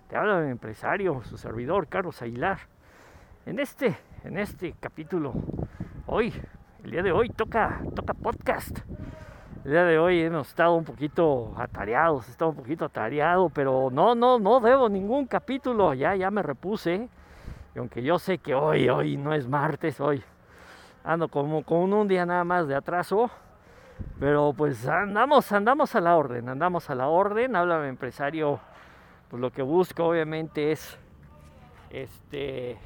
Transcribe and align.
Te 0.10 0.16
habla 0.16 0.42
de 0.42 0.52
empresario, 0.52 1.24
su 1.24 1.40
servidor 1.40 1.88
Carlos 1.88 2.22
Aguilar. 2.22 2.60
En 3.48 3.58
este, 3.58 3.98
en 4.24 4.38
este 4.38 4.76
capítulo, 4.80 5.34
hoy, 6.06 6.34
el 6.84 6.92
día 6.92 7.04
de 7.04 7.12
hoy 7.12 7.30
toca, 7.30 7.82
toca 7.96 8.14
podcast. 8.14 8.80
El 9.66 9.72
día 9.72 9.84
de 9.86 9.98
hoy 9.98 10.22
hemos 10.22 10.50
estado 10.50 10.76
un 10.76 10.84
poquito 10.84 11.54
atareados, 11.58 12.28
he 12.28 12.32
estado 12.32 12.52
un 12.52 12.58
poquito 12.58 12.86
atareado, 12.86 13.50
pero 13.50 13.90
no, 13.92 14.14
no, 14.14 14.40
no 14.40 14.60
debo 14.60 14.90
ningún 14.90 15.26
capítulo, 15.26 15.94
ya, 15.94 16.16
ya 16.16 16.30
me 16.30 16.44
repuse. 16.44 17.08
Y 17.74 17.80
aunque 17.80 18.04
yo 18.04 18.20
sé 18.20 18.40
que 18.40 18.54
hoy, 18.54 18.90
hoy 18.90 19.18
no 19.18 19.34
es 19.34 19.48
martes, 19.48 20.00
hoy 20.02 20.24
ando 21.04 21.28
como 21.28 21.64
con 21.64 21.94
un 21.94 22.08
día 22.08 22.26
nada 22.26 22.44
más 22.44 22.68
de 22.68 22.76
atraso, 22.76 23.30
pero 24.20 24.54
pues 24.56 24.88
andamos, 24.88 25.52
andamos 25.52 25.96
a 25.96 26.02
la 26.02 26.16
orden, 26.16 26.50
andamos 26.50 26.90
a 26.90 26.96
la 26.96 27.08
orden, 27.08 27.56
háblame 27.56 27.88
empresario, 27.88 28.60
pues 29.30 29.42
lo 29.42 29.52
que 29.52 29.62
busco 29.62 30.06
obviamente 30.06 30.72
es, 30.72 30.98
este, 31.90 32.78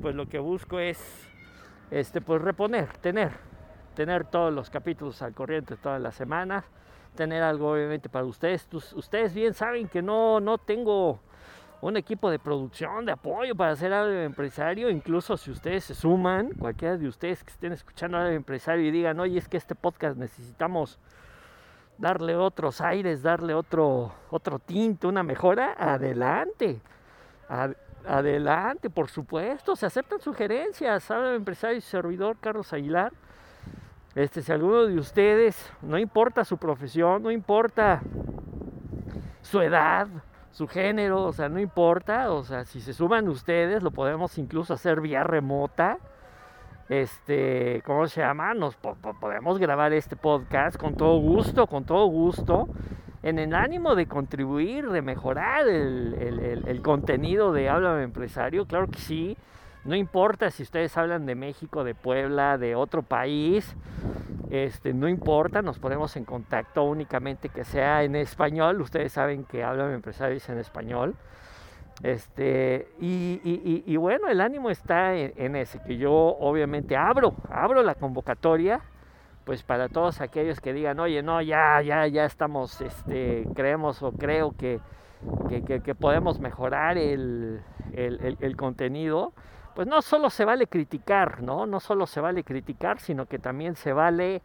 pues 0.00 0.14
lo 0.14 0.26
que 0.26 0.38
busco 0.38 0.78
es, 0.78 0.98
este, 1.90 2.20
pues 2.20 2.42
reponer, 2.42 2.88
tener, 2.98 3.32
tener 3.94 4.24
todos 4.24 4.52
los 4.52 4.70
capítulos 4.70 5.22
al 5.22 5.34
corriente 5.34 5.76
todas 5.76 6.00
las 6.00 6.14
semanas, 6.14 6.64
tener 7.14 7.42
algo 7.42 7.72
obviamente 7.72 8.08
para 8.08 8.24
ustedes, 8.24 8.68
ustedes 8.94 9.34
bien 9.34 9.54
saben 9.54 9.88
que 9.88 10.02
no, 10.02 10.40
no 10.40 10.58
tengo 10.58 11.20
un 11.80 11.96
equipo 11.96 12.30
de 12.30 12.38
producción, 12.38 13.04
de 13.04 13.12
apoyo 13.12 13.54
para 13.54 13.72
hacer 13.72 13.92
algo 13.92 14.12
empresario. 14.12 14.90
Incluso 14.90 15.36
si 15.36 15.50
ustedes 15.50 15.84
se 15.84 15.94
suman, 15.94 16.50
cualquiera 16.52 16.96
de 16.96 17.08
ustedes 17.08 17.44
que 17.44 17.50
estén 17.50 17.72
escuchando 17.72 18.16
algo 18.16 18.30
empresario 18.30 18.86
y 18.86 18.90
digan, 18.90 19.20
oye, 19.20 19.38
es 19.38 19.48
que 19.48 19.56
este 19.56 19.74
podcast 19.74 20.16
necesitamos 20.16 20.98
darle 21.98 22.36
otros 22.36 22.80
aires, 22.80 23.22
darle 23.22 23.54
otro, 23.54 24.12
otro 24.30 24.58
tinte, 24.58 25.06
una 25.06 25.22
mejora, 25.22 25.74
adelante. 25.78 26.80
Adelante, 28.06 28.90
por 28.90 29.08
supuesto, 29.08 29.76
se 29.76 29.86
aceptan 29.86 30.20
sugerencias. 30.20 31.10
Habla 31.10 31.34
empresario 31.34 31.78
y 31.78 31.80
servidor 31.80 32.36
Carlos 32.40 32.72
Aguilar. 32.72 33.12
Este, 34.14 34.40
si 34.42 34.50
alguno 34.50 34.86
de 34.86 34.98
ustedes, 34.98 35.72
no 35.82 35.98
importa 35.98 36.44
su 36.44 36.56
profesión, 36.56 37.22
no 37.22 37.30
importa 37.30 38.00
su 39.42 39.60
edad, 39.60 40.08
su 40.52 40.66
género, 40.66 41.24
o 41.24 41.32
sea, 41.32 41.50
no 41.50 41.60
importa, 41.60 42.32
o 42.32 42.42
sea, 42.42 42.64
si 42.64 42.80
se 42.80 42.94
suman 42.94 43.28
ustedes, 43.28 43.82
lo 43.82 43.90
podemos 43.90 44.38
incluso 44.38 44.72
hacer 44.72 45.02
vía 45.02 45.22
remota. 45.22 45.98
Este, 46.88 47.82
¿cómo 47.84 48.06
se 48.06 48.22
llama? 48.22 48.54
Nos 48.54 48.76
podemos 48.76 49.58
grabar 49.58 49.92
este 49.92 50.16
podcast 50.16 50.78
con 50.78 50.94
todo 50.94 51.18
gusto, 51.18 51.66
con 51.66 51.84
todo 51.84 52.06
gusto, 52.06 52.68
en 53.28 53.38
el 53.38 53.54
ánimo 53.54 53.94
de 53.94 54.06
contribuir, 54.06 54.90
de 54.90 55.02
mejorar 55.02 55.68
el, 55.68 56.62
el 56.66 56.82
contenido 56.82 57.52
de 57.52 57.68
Háblame 57.68 58.02
Empresario, 58.04 58.66
claro 58.66 58.88
que 58.88 58.98
sí. 58.98 59.36
No 59.84 59.94
importa 59.94 60.50
si 60.50 60.64
ustedes 60.64 60.96
hablan 60.96 61.26
de 61.26 61.36
México, 61.36 61.84
de 61.84 61.94
Puebla, 61.94 62.58
de 62.58 62.74
otro 62.74 63.02
país, 63.02 63.76
este, 64.50 64.92
no 64.92 65.08
importa, 65.08 65.62
nos 65.62 65.78
ponemos 65.78 66.16
en 66.16 66.24
contacto 66.24 66.84
únicamente 66.84 67.48
que 67.48 67.64
sea 67.64 68.02
en 68.04 68.16
español. 68.16 68.80
Ustedes 68.80 69.12
saben 69.12 69.44
que 69.44 69.64
hablan 69.64 69.92
empresarios 69.92 70.48
en 70.48 70.58
español. 70.58 71.14
Este, 72.02 72.88
y, 73.00 73.96
bueno, 73.96 74.28
el 74.28 74.40
ánimo 74.40 74.70
está 74.70 75.14
en, 75.14 75.56
ese, 75.56 75.80
que 75.82 75.96
yo 75.96 76.12
obviamente 76.12 76.96
abro, 76.96 77.34
abro 77.50 77.82
la 77.82 77.94
convocatoria, 77.94 78.80
pues 79.46 79.62
para 79.62 79.88
todos 79.88 80.20
aquellos 80.20 80.60
que 80.60 80.74
digan, 80.74 81.00
oye, 81.00 81.22
no, 81.22 81.40
ya, 81.40 81.80
ya, 81.80 82.06
ya 82.06 82.26
estamos, 82.26 82.82
este, 82.82 83.48
creemos 83.54 84.02
o 84.02 84.12
creo 84.12 84.52
que, 84.52 84.80
que, 85.48 85.94
podemos 85.94 86.40
mejorar 86.40 86.98
el, 86.98 87.62
el 87.94 88.56
contenido 88.56 89.32
pues 89.76 89.86
no 89.86 90.00
solo 90.00 90.30
se 90.30 90.46
vale 90.46 90.66
criticar, 90.66 91.42
¿no? 91.42 91.66
No 91.66 91.80
solo 91.80 92.06
se 92.06 92.18
vale 92.22 92.42
criticar, 92.42 92.98
sino 92.98 93.26
que 93.26 93.38
también 93.38 93.76
se 93.76 93.92
vale 93.92 94.40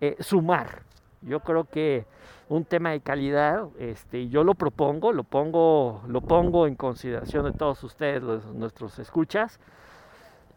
eh, 0.00 0.16
sumar. 0.20 0.82
Yo 1.22 1.40
creo 1.40 1.64
que 1.64 2.06
un 2.48 2.64
tema 2.64 2.90
de 2.90 3.00
calidad, 3.00 3.66
este, 3.80 4.28
yo 4.28 4.44
lo 4.44 4.54
propongo, 4.54 5.12
lo 5.12 5.24
pongo, 5.24 6.02
lo 6.06 6.20
pongo 6.20 6.68
en 6.68 6.76
consideración 6.76 7.46
de 7.46 7.52
todos 7.52 7.82
ustedes, 7.82 8.22
nuestros 8.54 9.00
escuchas, 9.00 9.58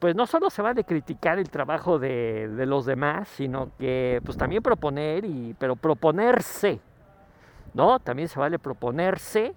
pues 0.03 0.17
no 0.17 0.27
solo 0.27 0.49
se 0.49 0.61
vale 0.61 0.83
criticar 0.83 1.39
el 1.39 1.49
trabajo 1.49 1.97
de, 1.97 2.49
de, 2.49 2.65
los 2.65 2.85
demás, 2.85 3.29
sino 3.29 3.71
que 3.79 4.21
pues 4.25 4.37
también 4.37 4.61
proponer, 4.61 5.23
y, 5.23 5.55
pero 5.57 5.77
proponerse, 5.77 6.81
¿no? 7.73 7.99
También 7.99 8.27
se 8.27 8.37
vale 8.37 8.59
proponerse 8.59 9.55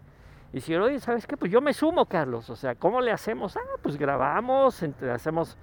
y 0.52 0.60
si 0.60 0.72
oye, 0.76 1.00
¿sabes 1.00 1.26
qué? 1.26 1.36
Pues 1.36 1.50
yo 1.50 1.60
me 1.60 1.74
sumo, 1.74 2.06
Carlos. 2.06 2.48
O 2.48 2.54
sea, 2.54 2.76
¿cómo 2.76 3.00
le 3.00 3.10
hacemos? 3.10 3.56
Ah, 3.56 3.76
pues 3.82 3.96
grabamos, 3.96 4.80
hacemos, 5.12 5.58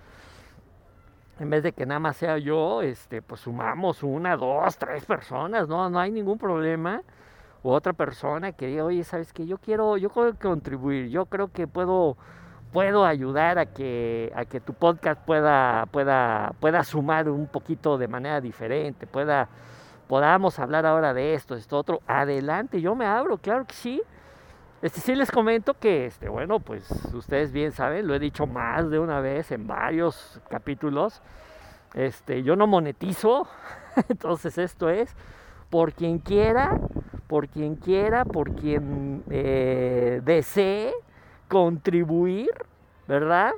en 1.40 1.50
vez 1.50 1.64
de 1.64 1.72
que 1.72 1.86
nada 1.86 2.02
más 2.02 2.18
sea 2.18 2.38
yo, 2.38 2.82
este, 2.82 3.22
pues 3.22 3.40
sumamos 3.40 4.04
una, 4.04 4.36
dos, 4.36 4.78
tres 4.78 5.06
personas, 5.06 5.70
no, 5.70 5.90
no 5.90 5.98
hay 5.98 6.12
ningún 6.12 6.38
problema. 6.38 7.04
O 7.64 7.72
otra 7.72 7.94
persona 7.94 8.52
que 8.52 8.68
diga, 8.68 8.84
oye, 8.84 9.06
¿sabes 9.06 9.32
qué? 9.32 9.48
Yo 9.48 9.60
quiero, 9.60 9.96
yo 9.96 10.10
quiero 10.10 10.38
contribuir, 10.38 11.08
yo 11.08 11.26
creo 11.28 11.48
que 11.48 11.68
puedo, 11.68 12.18
puedo 12.74 13.06
ayudar 13.06 13.60
a 13.60 13.68
que, 13.68 14.34
a 14.36 14.46
que 14.46 14.60
tu 14.60 14.74
podcast 14.74 15.22
pueda, 15.22 15.86
pueda, 15.92 16.54
pueda 16.60 16.84
sumar 16.84 17.30
un 17.30 17.48
poquito 17.48 17.98
de 17.98 18.08
manera 18.08 18.42
diferente, 18.42 19.08
pueda, 19.08 19.48
podamos 20.08 20.60
hablar 20.60 20.86
ahora 20.86 21.14
de 21.14 21.36
esto, 21.36 21.56
esto, 21.56 21.78
otro. 21.78 22.02
Adelante, 22.08 22.82
yo 22.82 22.96
me 22.96 23.06
abro, 23.06 23.38
claro 23.38 23.66
que 23.66 23.76
sí 23.76 24.02
este, 24.84 25.00
sí 25.00 25.16
les 25.16 25.32
comento 25.32 25.76
que, 25.76 26.08
este, 26.08 26.28
bueno, 26.28 26.60
pues 26.60 26.92
ustedes 27.14 27.54
bien 27.54 27.72
saben, 27.72 28.06
lo 28.06 28.16
he 28.16 28.20
dicho 28.20 28.46
más 28.46 28.90
de 28.90 29.00
una 29.00 29.22
vez 29.22 29.50
en 29.54 29.66
varios 29.66 30.42
capítulos. 30.50 31.22
Este, 31.94 32.44
yo 32.44 32.58
no 32.58 32.68
monetizo, 32.68 33.48
entonces 34.10 34.58
esto 34.58 34.90
es 34.90 35.16
por 35.70 35.94
quien 35.94 36.20
quiera, 36.20 36.78
por 37.28 37.48
quien 37.48 37.78
quiera, 37.78 38.26
por 38.26 38.56
quien 38.56 39.24
eh, 39.30 40.20
desee 40.26 40.94
contribuir, 41.48 42.50
¿verdad? 43.08 43.52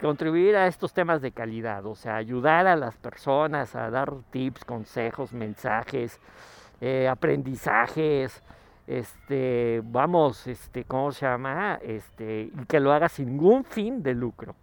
Contribuir 0.00 0.56
a 0.56 0.66
estos 0.66 0.92
temas 0.92 1.22
de 1.22 1.32
calidad, 1.32 1.86
o 1.86 1.94
sea, 1.94 2.16
ayudar 2.16 2.66
a 2.66 2.76
las 2.76 2.96
personas 2.96 3.74
a 3.74 3.90
dar 3.90 4.12
tips, 4.30 4.64
consejos, 4.64 5.32
mensajes, 5.32 6.20
eh, 6.80 7.08
aprendizajes, 7.08 8.42
este, 8.86 9.80
vamos, 9.84 10.46
este, 10.46 10.84
¿cómo 10.84 11.12
se 11.12 11.24
llama? 11.24 11.78
Este, 11.82 12.50
y 12.54 12.64
que 12.66 12.80
lo 12.80 12.92
haga 12.92 13.08
sin 13.08 13.28
ningún 13.28 13.64
fin 13.64 14.02
de 14.02 14.14
lucro. 14.14 14.54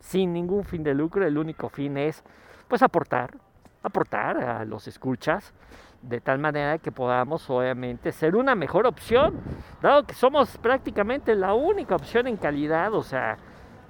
Sin 0.00 0.32
ningún 0.32 0.64
fin 0.64 0.82
de 0.82 0.94
lucro, 0.94 1.26
el 1.26 1.38
único 1.38 1.68
fin 1.68 1.96
es, 1.96 2.22
pues, 2.68 2.82
aportar, 2.82 3.34
aportar 3.82 4.36
a 4.36 4.64
los 4.64 4.88
escuchas, 4.88 5.54
de 6.02 6.20
tal 6.20 6.38
manera 6.38 6.78
que 6.78 6.92
podamos, 6.92 7.48
obviamente, 7.48 8.12
ser 8.12 8.36
una 8.36 8.54
mejor 8.54 8.86
opción, 8.86 9.40
dado 9.80 10.04
que 10.04 10.14
somos 10.14 10.58
prácticamente 10.58 11.34
la 11.34 11.54
única 11.54 11.94
opción 11.94 12.26
en 12.26 12.36
calidad, 12.36 12.92
o 12.94 13.02
sea, 13.02 13.38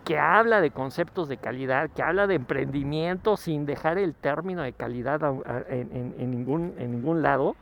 que 0.04 0.18
habla 0.18 0.60
de 0.60 0.70
conceptos 0.70 1.28
de 1.28 1.38
calidad, 1.38 1.90
que 1.90 2.02
habla 2.02 2.26
de 2.26 2.34
emprendimiento 2.34 3.36
sin 3.36 3.66
dejar 3.66 3.98
el 3.98 4.14
término 4.14 4.62
de 4.62 4.72
calidad 4.72 5.20
en, 5.68 6.30
ningún, 6.30 6.74
en 6.78 6.90
ningún 6.92 7.22
lado 7.22 7.56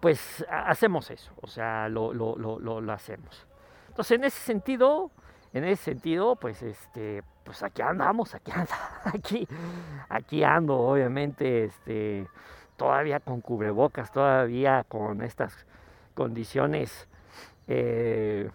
pues 0.00 0.44
hacemos 0.48 1.10
eso, 1.10 1.32
o 1.42 1.46
sea, 1.46 1.88
lo, 1.88 2.12
lo, 2.14 2.36
lo, 2.36 2.58
lo, 2.58 2.92
hacemos. 2.92 3.46
Entonces, 3.88 4.18
en 4.18 4.24
ese 4.24 4.40
sentido, 4.40 5.10
en 5.52 5.64
ese 5.64 5.84
sentido, 5.84 6.36
pues 6.36 6.62
este, 6.62 7.22
pues 7.44 7.62
aquí 7.62 7.82
andamos, 7.82 8.34
aquí 8.34 8.50
anda, 8.50 8.76
aquí, 9.04 9.46
aquí 10.08 10.42
ando, 10.42 10.78
obviamente, 10.78 11.64
este, 11.64 12.26
todavía 12.80 13.20
con 13.20 13.42
cubrebocas, 13.42 14.10
todavía 14.10 14.86
con 14.88 15.20
estas 15.20 15.66
condiciones 16.14 17.08
eh, 17.68 18.48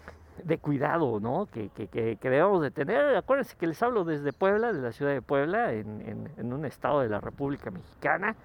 de 0.44 0.58
cuidado, 0.58 1.20
¿no? 1.20 1.46
Que, 1.46 1.70
que, 1.70 1.88
que, 1.88 2.30
debemos 2.32 2.64
de 2.64 2.72
tener. 2.72 3.16
Acuérdense 3.16 3.56
que 3.56 3.68
les 3.68 3.84
hablo 3.84 4.04
desde 4.04 4.34
Puebla, 4.34 4.74
de 4.74 4.82
la 4.82 4.92
ciudad 4.94 5.12
de 5.12 5.22
Puebla, 5.22 5.74
en, 5.74 6.28
en, 6.38 6.54
un 6.54 6.66
estado 6.66 7.02
de 7.02 7.10
la 7.10 7.22
República 7.22 7.70
Mexicana. 7.70 8.36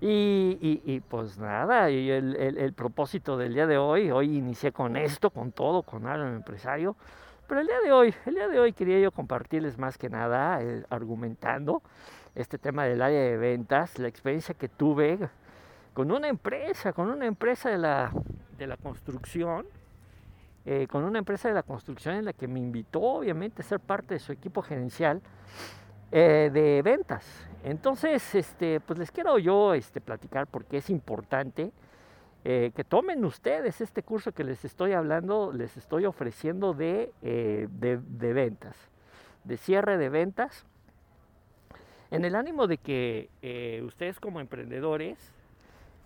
Y, 0.00 1.00
pues 1.08 1.38
nada, 1.38 1.90
y 1.90 2.08
el, 2.10 2.72
propósito 2.74 3.36
del 3.36 3.52
día 3.52 3.66
de 3.66 3.78
hoy, 3.78 4.12
hoy 4.12 4.36
inicié 4.36 4.70
con 4.70 4.96
esto, 4.96 5.30
con 5.30 5.50
todo, 5.50 5.82
con 5.82 6.06
algo 6.06 6.28
empresario, 6.28 6.94
Pero 7.48 7.62
el 7.62 7.66
día 7.66 7.80
de 7.80 7.90
hoy, 7.90 8.14
el 8.26 8.34
día 8.34 8.46
de 8.46 8.60
hoy 8.60 8.72
quería 8.72 9.00
yo 9.00 9.10
compartirles 9.10 9.76
más 9.76 9.98
que 9.98 10.08
nada, 10.08 10.62
eh, 10.62 10.84
argumentando 10.88 11.82
este 12.34 12.58
tema 12.58 12.84
del 12.84 13.02
área 13.02 13.20
de 13.20 13.36
ventas, 13.36 13.98
la 13.98 14.08
experiencia 14.08 14.54
que 14.54 14.68
tuve 14.68 15.18
con 15.92 16.10
una 16.10 16.28
empresa, 16.28 16.92
con 16.92 17.08
una 17.08 17.26
empresa 17.26 17.70
de 17.70 17.78
la, 17.78 18.12
de 18.58 18.66
la 18.66 18.76
construcción, 18.76 19.66
eh, 20.66 20.86
con 20.90 21.04
una 21.04 21.18
empresa 21.18 21.48
de 21.48 21.54
la 21.54 21.62
construcción 21.62 22.16
en 22.16 22.24
la 22.24 22.32
que 22.32 22.48
me 22.48 22.58
invitó 22.58 23.00
obviamente 23.00 23.62
a 23.62 23.64
ser 23.64 23.80
parte 23.80 24.14
de 24.14 24.20
su 24.20 24.32
equipo 24.32 24.62
gerencial 24.62 25.22
eh, 26.10 26.50
de 26.52 26.82
ventas. 26.82 27.24
Entonces, 27.62 28.34
este, 28.34 28.80
pues 28.80 28.98
les 28.98 29.10
quiero 29.10 29.38
yo 29.38 29.74
este, 29.74 30.00
platicar 30.00 30.46
porque 30.48 30.78
es 30.78 30.90
importante 30.90 31.70
eh, 32.44 32.72
que 32.74 32.82
tomen 32.82 33.24
ustedes 33.24 33.80
este 33.80 34.02
curso 34.02 34.32
que 34.32 34.42
les 34.42 34.64
estoy 34.64 34.92
hablando, 34.92 35.52
les 35.52 35.76
estoy 35.76 36.04
ofreciendo 36.04 36.74
de, 36.74 37.12
de, 37.22 37.98
de 37.98 38.32
ventas, 38.32 38.76
de 39.44 39.56
cierre 39.56 39.96
de 39.96 40.08
ventas, 40.08 40.66
en 42.14 42.24
el 42.24 42.34
ánimo 42.34 42.66
de 42.66 42.78
que 42.78 43.82
ustedes 43.84 44.20
como 44.20 44.40
emprendedores 44.40 45.34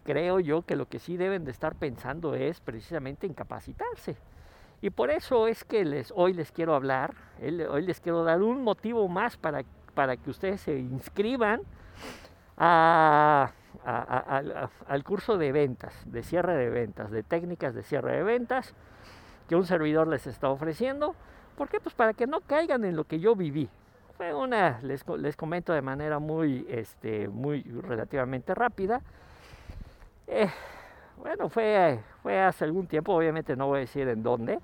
creo 0.04 0.40
yo 0.40 0.62
que 0.62 0.74
lo 0.74 0.88
que 0.88 0.98
sí 0.98 1.18
deben 1.18 1.44
de 1.44 1.50
estar 1.50 1.74
pensando 1.74 2.34
es 2.34 2.60
precisamente 2.60 3.26
en 3.26 3.34
capacitarse. 3.34 4.16
Y 4.80 4.88
por 4.88 5.10
eso 5.10 5.48
es 5.48 5.64
que 5.64 5.84
les, 5.84 6.12
hoy 6.16 6.32
les 6.32 6.50
quiero 6.50 6.74
hablar, 6.74 7.14
hoy 7.42 7.82
les 7.82 8.00
quiero 8.00 8.24
dar 8.24 8.40
un 8.42 8.62
motivo 8.62 9.06
más 9.08 9.36
para, 9.36 9.64
para 9.94 10.16
que 10.16 10.30
ustedes 10.30 10.62
se 10.62 10.78
inscriban 10.78 11.60
al 12.56 13.52
curso 15.04 15.36
de 15.36 15.52
ventas, 15.52 15.92
de 16.06 16.22
cierre 16.22 16.56
de 16.56 16.70
ventas, 16.70 17.10
de 17.10 17.22
técnicas 17.22 17.74
de 17.74 17.82
cierre 17.82 18.16
de 18.16 18.22
ventas 18.22 18.74
que 19.46 19.56
un 19.56 19.66
servidor 19.66 20.08
les 20.08 20.26
está 20.26 20.48
ofreciendo. 20.48 21.14
¿Por 21.56 21.68
qué? 21.68 21.80
Pues 21.80 21.94
para 21.94 22.14
que 22.14 22.26
no 22.26 22.40
caigan 22.40 22.84
en 22.84 22.96
lo 22.96 23.04
que 23.04 23.20
yo 23.20 23.36
viví. 23.36 23.68
Fue 24.18 24.34
una, 24.34 24.80
les, 24.82 25.02
les 25.08 25.36
comento 25.36 25.72
de 25.72 25.80
manera 25.80 26.18
muy, 26.18 26.66
este, 26.68 27.28
muy 27.28 27.62
relativamente 27.62 28.54
rápida 28.54 29.00
eh, 30.30 30.50
bueno, 31.16 31.48
fue, 31.48 32.00
fue 32.22 32.38
hace 32.38 32.64
algún 32.64 32.86
tiempo, 32.86 33.14
obviamente 33.14 33.56
no 33.56 33.66
voy 33.66 33.78
a 33.78 33.80
decir 33.80 34.06
en 34.08 34.22
dónde, 34.22 34.58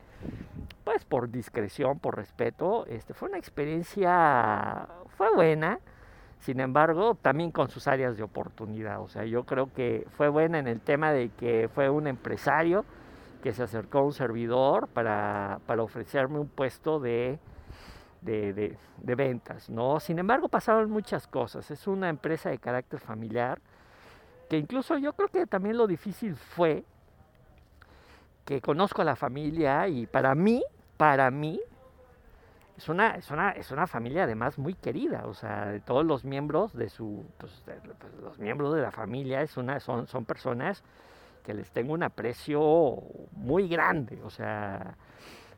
pues 0.85 1.07
por 1.07 1.31
discreción, 1.31 1.99
por 1.99 2.17
respeto, 2.17 2.85
este, 2.87 3.15
fue 3.15 3.31
una 3.31 3.39
experiencia, 3.39 4.87
fue 5.17 5.35
buena, 5.35 5.81
sin 6.41 6.61
embargo, 6.61 7.15
también 7.15 7.51
con 7.51 7.71
sus 7.71 7.89
áreas 7.89 8.19
de 8.19 8.23
oportunidad. 8.23 9.01
O 9.01 9.09
sea, 9.09 9.25
yo 9.25 9.45
creo 9.45 9.73
que 9.73 10.07
fue 10.19 10.29
buena 10.29 10.59
en 10.59 10.69
el 10.69 10.81
tema 10.81 11.13
de 11.13 11.31
que 11.31 11.71
fue 11.75 11.89
un 11.89 12.07
empresario 12.07 12.85
que 13.43 13.55
se 13.55 13.63
acercó 13.63 13.99
a 13.99 14.03
un 14.03 14.13
servidor 14.13 14.89
para, 14.89 15.61
para 15.67 15.83
ofrecerme 15.83 16.39
un 16.39 16.49
puesto 16.49 17.01
de, 17.01 17.39
de, 18.25 18.53
de, 18.53 18.77
de, 18.97 19.15
ventas, 19.15 19.69
¿no? 19.69 20.01
Sin 20.01 20.19
embargo, 20.19 20.49
pasaron 20.49 20.91
muchas 20.91 21.27
cosas. 21.27 21.71
Es 21.71 21.87
una 21.87 22.09
empresa 22.09 22.51
de 22.51 22.59
carácter 22.59 22.99
familiar 22.99 23.61
que 24.49 24.59
incluso 24.59 24.99
yo 24.99 25.13
creo 25.13 25.29
que 25.29 25.47
también 25.47 25.77
lo 25.77 25.87
difícil 25.87 26.35
fue 26.35 26.85
que 28.45 28.61
conozco 28.61 29.03
a 29.03 29.05
la 29.05 29.17
familia 29.17 29.89
y 29.89 30.07
para 30.07 30.35
mí, 30.35 30.63
para 30.97 31.31
mí, 31.31 31.61
es 32.77 32.89
una, 32.89 33.11
es 33.15 33.31
una, 33.31 33.51
es 33.51 33.71
una 33.71 33.87
familia 33.87 34.25
además 34.25 34.59
muy 34.59 34.75
querida, 34.75 35.27
o 35.27 35.35
sea, 35.35 35.67
de 35.67 35.81
todos 35.81 36.05
los 36.05 36.25
miembros 36.25 36.73
de 36.75 36.89
su, 36.89 37.25
pues, 37.39 37.63
pues, 37.65 38.15
los 38.23 38.39
miembros 38.39 38.75
de 38.75 38.83
la 38.83 38.91
familia 38.91 39.43
es 39.43 39.57
una, 39.57 39.81
son, 39.81 40.07
son 40.07 40.25
personas 40.25 40.83
que 41.45 41.55
les 41.55 41.71
tengo 41.71 41.93
un 41.93 42.03
aprecio 42.03 43.03
muy 43.33 43.69
grande, 43.69 44.21
o 44.25 44.31
sea, 44.31 44.97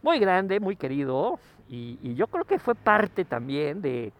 muy 0.03 0.19
grande, 0.19 0.61
muy 0.61 0.77
querido, 0.77 1.39
y 1.69 2.15
yo 2.15 2.27
creo 2.29 2.45
que 2.45 2.59
fue 2.59 2.75
parte 2.75 3.25
también 3.25 3.83
de, 3.83 4.13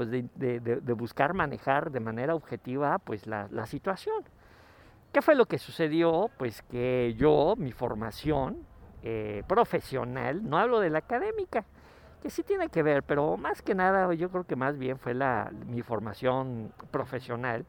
pues 0.00 0.10
de, 0.10 0.94
buscar 0.94 1.34
manejar 1.34 1.90
de 1.90 2.00
manera 2.00 2.34
objetiva 2.34 2.98
pues 2.98 3.26
la, 3.26 3.66
situación. 3.66 4.24
¿Qué 5.12 5.20
fue 5.20 5.34
lo 5.34 5.44
que 5.44 5.58
sucedió? 5.58 6.30
Pues 6.38 6.62
que 6.62 7.14
yo, 7.18 7.54
mi 7.58 7.70
formación 7.72 8.64
eh, 9.02 9.42
profesional, 9.46 10.48
no 10.48 10.56
hablo 10.56 10.80
de 10.80 10.88
la 10.88 11.00
académica, 11.00 11.66
que 12.22 12.30
sí 12.30 12.42
tiene 12.42 12.70
que 12.70 12.82
ver, 12.82 13.02
pero 13.02 13.36
más 13.36 13.60
que 13.60 13.74
nada 13.74 14.14
yo 14.14 14.30
creo 14.30 14.44
que 14.44 14.56
más 14.56 14.78
bien 14.78 14.98
fue 14.98 15.12
la, 15.12 15.50
mi 15.66 15.82
formación 15.82 16.72
profesional, 16.90 17.66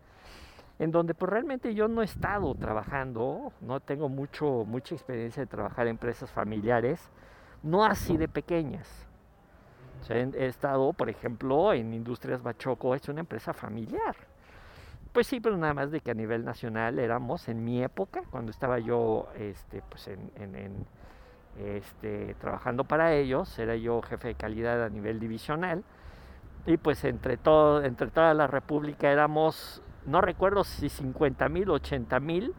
en 0.79 0.91
donde 0.91 1.13
pues 1.13 1.29
realmente 1.29 1.73
yo 1.73 1.89
no 1.89 2.01
he 2.01 2.05
estado 2.05 2.55
trabajando, 2.55 3.51
no 3.59 3.81
tengo 3.81 4.07
mucho, 4.07 4.63
mucha 4.65 4.95
experiencia 4.95 5.41
de 5.41 5.47
trabajar 5.47 5.87
en 5.87 5.91
empresas 5.91 6.31
familiares, 6.31 7.11
no 7.61 7.83
así 7.83 8.15
de 8.15 8.29
pequeñas 8.29 9.10
he 10.09 10.45
estado, 10.45 10.93
por 10.93 11.09
ejemplo, 11.09 11.73
en 11.73 11.93
Industrias 11.93 12.41
Bachoco, 12.41 12.95
es 12.95 13.07
una 13.09 13.21
empresa 13.21 13.53
familiar. 13.53 14.15
Pues 15.11 15.27
sí, 15.27 15.39
pero 15.39 15.57
nada 15.57 15.73
más 15.73 15.91
de 15.91 15.99
que 15.99 16.11
a 16.11 16.13
nivel 16.13 16.45
nacional 16.45 16.97
éramos 16.97 17.49
en 17.49 17.63
mi 17.63 17.83
época, 17.83 18.23
cuando 18.29 18.51
estaba 18.51 18.79
yo 18.79 19.27
este, 19.37 19.81
pues 19.89 20.07
en, 20.07 20.85
este, 21.59 22.33
trabajando 22.35 22.85
para 22.85 23.13
ellos, 23.13 23.59
era 23.59 23.75
yo 23.75 24.01
jefe 24.01 24.29
de 24.29 24.35
calidad 24.35 24.83
a 24.83 24.89
nivel 24.89 25.19
divisional. 25.19 25.83
Y 26.65 26.77
pues 26.77 27.03
entre, 27.03 27.37
todo, 27.37 27.83
entre 27.83 28.07
toda 28.07 28.33
la 28.33 28.47
República 28.47 29.11
éramos, 29.11 29.81
no 30.05 30.21
recuerdo 30.21 30.63
si 30.63 30.89
50 30.89 31.49
mil, 31.49 31.69
80 31.69 32.19
mil 32.19 32.53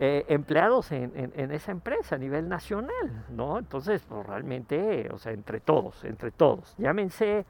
eh, 0.00 0.24
empleados 0.28 0.92
en, 0.92 1.50
esa 1.50 1.72
empresa 1.72 2.14
a 2.14 2.18
nivel 2.18 2.48
nacional, 2.48 3.24
¿no? 3.30 3.58
Entonces, 3.58 4.00
pues 4.08 4.24
realmente, 4.24 5.08
o 5.12 5.18
sea, 5.18 5.32
entre 5.32 5.58
todos, 5.58 6.04
entre 6.04 6.30
todos, 6.30 6.76
llámense 6.78 7.44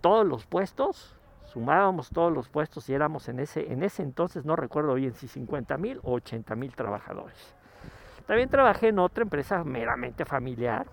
todos 0.00 0.26
los 0.26 0.44
puestos, 0.44 1.16
sumábamos 1.44 2.10
todos 2.10 2.32
los 2.32 2.48
puestos 2.48 2.88
y 2.88 2.94
éramos 2.94 3.28
en 3.28 3.38
ese, 3.38 3.72
en 3.72 3.84
ese 3.84 4.02
entonces, 4.02 4.44
no 4.44 4.56
recuerdo 4.56 4.94
bien 4.94 5.14
si 5.14 5.28
50 5.28 5.78
mil 5.78 6.00
o 6.02 6.14
80 6.14 6.56
mil 6.56 6.74
trabajadores. 6.74 7.54
También 8.26 8.48
trabajé 8.48 8.88
en 8.88 8.98
otra 8.98 9.22
empresa 9.22 9.62
meramente 9.62 10.24
familiar, 10.24 10.88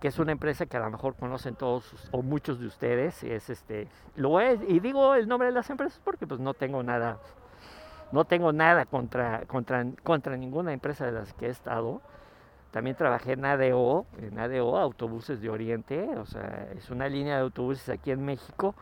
que 0.00 0.08
es 0.08 0.18
una 0.18 0.32
empresa 0.32 0.66
que 0.66 0.76
a 0.78 0.80
lo 0.80 0.90
mejor 0.90 1.14
conocen 1.14 1.54
todos 1.54 2.08
o 2.10 2.22
muchos 2.22 2.58
de 2.58 2.66
ustedes, 2.66 3.22
es 3.22 3.50
este, 3.50 3.86
lo 4.16 4.40
es, 4.40 4.60
y 4.66 4.80
digo 4.80 5.14
el 5.14 5.28
nombre 5.28 5.46
de 5.46 5.54
las 5.54 5.70
empresas 5.70 6.00
porque 6.02 6.26
pues 6.26 6.40
no 6.40 6.54
tengo 6.54 6.82
nada 6.82 7.18
no 8.12 8.24
tengo 8.24 8.52
nada 8.52 8.84
contra, 8.86 9.44
contra, 9.46 9.84
contra 10.02 10.36
ninguna 10.36 10.72
empresa 10.72 11.06
de 11.06 11.12
las 11.12 11.32
que 11.34 11.46
he 11.46 11.50
estado. 11.50 12.00
También 12.70 12.96
trabajé 12.96 13.32
en 13.32 13.44
ADO, 13.44 14.06
en 14.18 14.38
ADO, 14.38 14.76
Autobuses 14.76 15.40
de 15.40 15.48
Oriente, 15.48 16.08
o 16.18 16.26
sea, 16.26 16.68
es 16.76 16.90
una 16.90 17.08
línea 17.08 17.36
de 17.36 17.42
autobuses 17.42 17.88
aquí 17.88 18.10
en 18.10 18.24
México, 18.24 18.74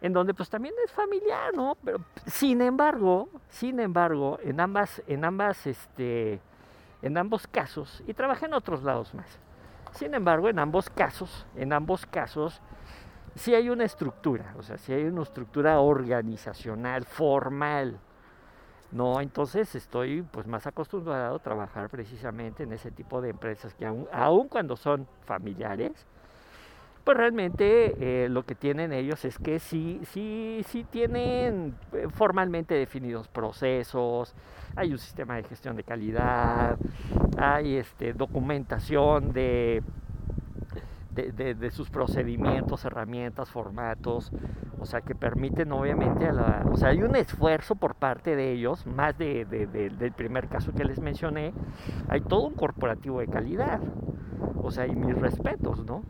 en 0.00 0.12
donde 0.12 0.32
pues 0.32 0.48
también 0.48 0.74
es 0.84 0.92
familiar, 0.92 1.52
¿no? 1.54 1.76
Pero 1.84 2.00
sin 2.26 2.60
embargo, 2.62 3.28
sin 3.48 3.80
embargo, 3.80 4.38
en 4.42 4.60
ambas, 4.60 5.02
en 5.06 5.24
ambas, 5.24 5.66
este, 5.66 6.40
en 7.02 7.18
ambos 7.18 7.46
casos, 7.46 8.02
y 8.06 8.14
trabajé 8.14 8.46
en 8.46 8.54
otros 8.54 8.82
lados 8.82 9.12
más. 9.14 9.40
Sin 9.92 10.14
embargo, 10.14 10.48
en 10.48 10.60
ambos 10.60 10.88
casos, 10.88 11.46
en 11.56 11.72
ambos 11.72 12.06
casos, 12.06 12.62
sí 13.34 13.54
hay 13.54 13.70
una 13.70 13.84
estructura, 13.84 14.54
o 14.56 14.62
sea, 14.62 14.78
sí 14.78 14.92
hay 14.92 15.04
una 15.04 15.22
estructura 15.22 15.80
organizacional, 15.80 17.04
formal, 17.04 17.98
no, 18.92 19.20
entonces 19.20 19.74
estoy 19.74 20.22
pues 20.22 20.46
más 20.46 20.66
acostumbrado 20.66 21.36
a 21.36 21.38
trabajar 21.38 21.88
precisamente 21.88 22.64
en 22.64 22.72
ese 22.72 22.90
tipo 22.90 23.20
de 23.20 23.30
empresas 23.30 23.74
que 23.74 23.86
aun, 23.86 24.48
cuando 24.48 24.76
son 24.76 25.06
familiares, 25.24 25.92
pues 27.04 27.16
realmente 27.16 28.24
eh, 28.24 28.28
lo 28.28 28.44
que 28.44 28.54
tienen 28.54 28.92
ellos 28.92 29.24
es 29.24 29.38
que 29.38 29.58
sí, 29.58 30.00
sí, 30.04 30.64
sí 30.68 30.84
tienen 30.84 31.74
eh, 31.92 32.08
formalmente 32.12 32.74
definidos 32.74 33.28
procesos, 33.28 34.34
hay 34.74 34.92
un 34.92 34.98
sistema 34.98 35.36
de 35.36 35.44
gestión 35.44 35.76
de 35.76 35.84
calidad, 35.84 36.76
hay 37.38 37.76
este, 37.76 38.12
documentación 38.12 39.32
de 39.32 39.82
de, 41.10 41.70
sus 41.70 41.90
procedimientos, 41.90 42.84
herramientas, 42.84 43.50
formatos, 43.50 44.32
o 44.78 44.86
sea, 44.86 45.00
que 45.00 45.14
permiten 45.14 45.72
obviamente 45.72 46.26
a 46.26 46.32
la... 46.32 46.66
O 46.70 46.76
sea, 46.76 46.90
hay 46.90 47.02
un 47.02 47.16
esfuerzo 47.16 47.74
por 47.74 47.94
parte 47.94 48.36
de 48.36 48.52
ellos, 48.52 48.86
más 48.86 49.16
de, 49.18 49.44
del 49.44 50.12
primer 50.12 50.48
caso 50.48 50.72
que 50.72 50.84
les 50.84 51.00
mencioné, 51.00 51.52
hay 52.08 52.20
todo 52.20 52.46
un 52.46 52.54
corporativo 52.54 53.20
de 53.20 53.26
calidad, 53.26 53.80
o 54.62 54.70
sea, 54.70 54.86
y 54.86 54.94
mis 54.94 55.16
respetos, 55.16 55.84
¿no? 55.84 56.02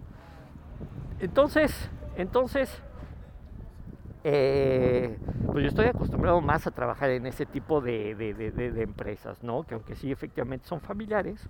Entonces, 1.20 1.90
entonces, 2.16 2.82
eh, 4.24 5.18
pues 5.46 5.62
yo 5.62 5.68
estoy 5.68 5.86
acostumbrado 5.86 6.40
más 6.40 6.66
a 6.66 6.70
trabajar 6.70 7.10
en 7.10 7.26
ese 7.26 7.46
tipo 7.46 7.80
de, 7.80 8.14
de, 8.14 8.82
empresas, 8.82 9.42
¿no? 9.42 9.64
Que 9.64 9.74
aunque 9.74 9.96
sí 9.96 10.12
efectivamente 10.12 10.66
son 10.66 10.80
familiares, 10.80 11.48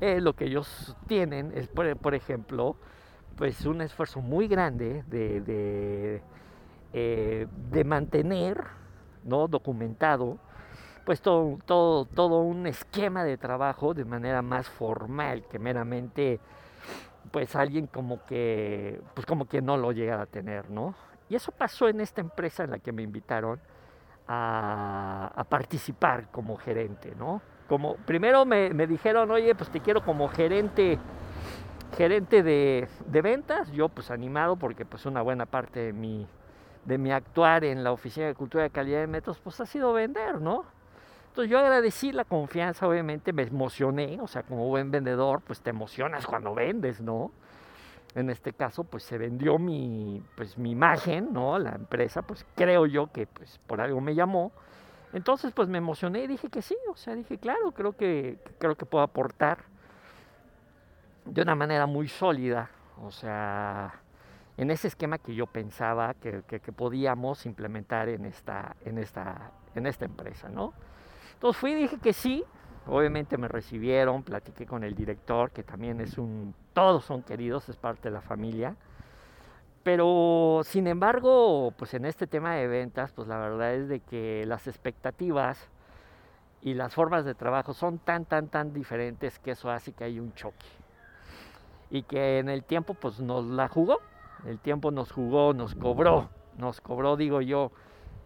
eh, 0.00 0.20
lo 0.20 0.34
que 0.34 0.46
ellos 0.46 0.96
tienen 1.06 1.52
es, 1.54 1.68
por, 1.68 2.14
ejemplo, 2.14 2.76
pues 3.36 3.66
un 3.66 3.80
esfuerzo 3.80 4.20
muy 4.20 4.48
grande 4.48 5.02
de, 5.08 5.40
de, 5.40 6.22
eh, 6.92 7.84
mantener 7.84 8.64
¿no? 9.24 9.48
documentado 9.48 10.38
pues 11.04 11.22
todo, 11.22 11.58
todo, 11.64 12.04
todo 12.04 12.40
un 12.40 12.66
esquema 12.66 13.24
de 13.24 13.38
trabajo 13.38 13.94
de 13.94 14.04
manera 14.04 14.42
más 14.42 14.68
formal 14.68 15.42
que 15.48 15.58
meramente 15.58 16.38
pues 17.30 17.56
alguien 17.56 17.86
como 17.86 18.26
que 18.26 19.00
pues 19.14 19.26
como 19.26 19.48
que 19.48 19.62
no 19.62 19.78
lo 19.78 19.92
llega 19.92 20.20
a 20.20 20.26
tener, 20.26 20.70
¿no? 20.70 20.94
Y 21.30 21.34
eso 21.34 21.50
pasó 21.50 21.88
en 21.88 22.02
esta 22.02 22.20
empresa 22.20 22.64
en 22.64 22.72
la 22.72 22.78
que 22.78 22.92
me 22.92 23.02
invitaron 23.02 23.58
a, 24.26 25.32
a 25.34 25.44
participar 25.44 26.30
como 26.30 26.58
gerente, 26.58 27.14
¿no? 27.18 27.40
Como 27.68 27.96
primero 27.96 28.44
me, 28.44 28.70
me, 28.70 28.86
dijeron, 28.86 29.30
oye, 29.30 29.54
pues 29.54 29.70
te 29.70 29.80
quiero 29.80 30.02
como 30.02 30.28
gerente, 30.28 30.98
gerente 31.96 32.42
de, 32.42 32.88
de, 33.06 33.22
ventas. 33.22 33.70
Yo 33.72 33.88
pues 33.90 34.10
animado 34.10 34.56
porque 34.56 34.86
pues 34.86 35.04
una 35.06 35.20
buena 35.20 35.44
parte 35.44 35.80
de 35.80 35.92
mi, 35.92 36.26
de 36.86 36.98
mi 36.98 37.12
actuar 37.12 37.64
en 37.64 37.84
la 37.84 37.92
Oficina 37.92 38.26
de 38.26 38.34
Cultura 38.34 38.64
de 38.64 38.70
Calidad 38.70 39.00
de 39.00 39.06
Metros 39.06 39.38
pues 39.38 39.60
ha 39.60 39.66
sido 39.66 39.92
vender, 39.92 40.40
¿no? 40.40 40.64
Entonces 41.28 41.50
yo 41.50 41.58
agradecí 41.58 42.10
la 42.10 42.24
confianza, 42.24 42.88
obviamente 42.88 43.32
me 43.32 43.42
emocioné, 43.42 44.18
o 44.20 44.26
sea, 44.26 44.42
como 44.42 44.66
buen 44.66 44.90
vendedor, 44.90 45.42
pues 45.42 45.60
te 45.60 45.70
emocionas 45.70 46.26
cuando 46.26 46.54
vendes, 46.54 47.00
¿no? 47.00 47.30
En 48.14 48.30
este 48.30 48.52
caso, 48.52 48.82
pues 48.82 49.04
se 49.04 49.18
vendió 49.18 49.58
mi, 49.58 50.22
pues, 50.34 50.56
mi 50.58 50.70
imagen, 50.70 51.32
¿no? 51.32 51.58
La 51.58 51.72
empresa, 51.72 52.22
pues 52.22 52.44
creo 52.56 52.86
yo 52.86 53.12
que 53.12 53.26
pues 53.26 53.60
por 53.66 53.80
algo 53.80 54.00
me 54.00 54.14
llamó. 54.14 54.50
Entonces, 55.12 55.52
pues 55.52 55.68
me 55.68 55.78
emocioné 55.78 56.24
y 56.24 56.26
dije 56.26 56.48
que 56.48 56.62
sí, 56.62 56.76
o 56.90 56.96
sea, 56.96 57.14
dije, 57.14 57.38
claro, 57.38 57.72
creo 57.72 57.96
que, 57.96 58.38
creo 58.58 58.76
que 58.76 58.84
puedo 58.84 59.02
aportar 59.02 59.58
de 61.24 61.42
una 61.42 61.54
manera 61.54 61.86
muy 61.86 62.08
sólida, 62.08 62.70
o 63.02 63.10
sea, 63.10 64.00
en 64.56 64.70
ese 64.70 64.88
esquema 64.88 65.18
que 65.18 65.34
yo 65.34 65.46
pensaba 65.46 66.14
que, 66.14 66.42
que, 66.42 66.72
podíamos 66.72 67.46
implementar 67.46 68.08
en 68.08 68.24
esta, 68.24 68.76
en, 68.84 68.98
esta, 68.98 69.52
en 69.74 69.86
esta 69.86 70.04
empresa, 70.04 70.48
¿no? 70.48 70.74
Entonces 71.34 71.60
fui 71.60 71.72
y 71.72 71.74
dije 71.76 71.98
que 71.98 72.12
sí, 72.12 72.44
obviamente 72.86 73.38
me 73.38 73.48
recibieron, 73.48 74.22
platiqué 74.22 74.66
con 74.66 74.82
el 74.84 74.94
director, 74.94 75.52
que 75.52 75.62
también 75.62 76.00
es 76.00 76.18
un, 76.18 76.54
todos 76.72 77.04
son 77.04 77.22
queridos, 77.22 77.68
es 77.68 77.76
parte 77.76 78.08
de 78.08 78.14
la 78.14 78.20
familia. 78.20 78.74
Pero 79.82 80.60
sin 80.64 80.86
embargo, 80.86 81.72
pues 81.76 81.94
en 81.94 82.04
este 82.04 82.26
tema 82.26 82.54
de 82.54 82.66
ventas, 82.66 83.12
pues 83.12 83.28
la 83.28 83.38
verdad 83.38 83.74
es 83.74 83.88
de 83.88 84.00
que 84.00 84.44
las 84.46 84.66
expectativas 84.66 85.70
y 86.62 86.74
las 86.74 86.94
formas 86.94 87.24
de 87.24 87.34
trabajo 87.34 87.72
son 87.72 87.98
tan, 87.98 88.24
tan, 88.24 88.48
tan 88.48 88.72
diferentes 88.72 89.38
que 89.38 89.52
eso 89.52 89.70
hace 89.70 89.92
que 89.92 90.04
hay 90.04 90.18
un 90.18 90.34
choque. 90.34 90.66
Y 91.90 92.02
que 92.02 92.38
en 92.38 92.48
el 92.48 92.64
tiempo 92.64 92.94
pues 92.94 93.20
nos 93.20 93.46
la 93.46 93.68
jugó, 93.68 94.00
el 94.46 94.58
tiempo 94.58 94.90
nos 94.90 95.12
jugó, 95.12 95.54
nos 95.54 95.74
cobró, 95.74 96.28
nos 96.58 96.80
cobró, 96.80 97.16
digo 97.16 97.40
yo, 97.40 97.70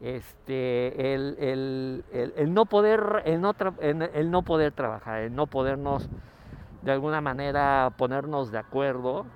este, 0.01 1.15
el, 1.15 1.37
el, 1.39 2.05
el, 2.13 2.53
no 2.55 2.67
poder, 2.67 3.23
el 3.25 3.41
no, 3.41 3.55
el 3.81 4.31
no 4.31 4.43
poder 4.43 4.73
trabajar, 4.73 5.21
el 5.21 5.35
no 5.35 5.47
podernos 5.47 6.09
de 6.83 6.91
alguna 6.91 7.21
manera 7.21 7.93
ponernos 7.97 8.51
de 8.51 8.59
acuerdo 8.59 9.27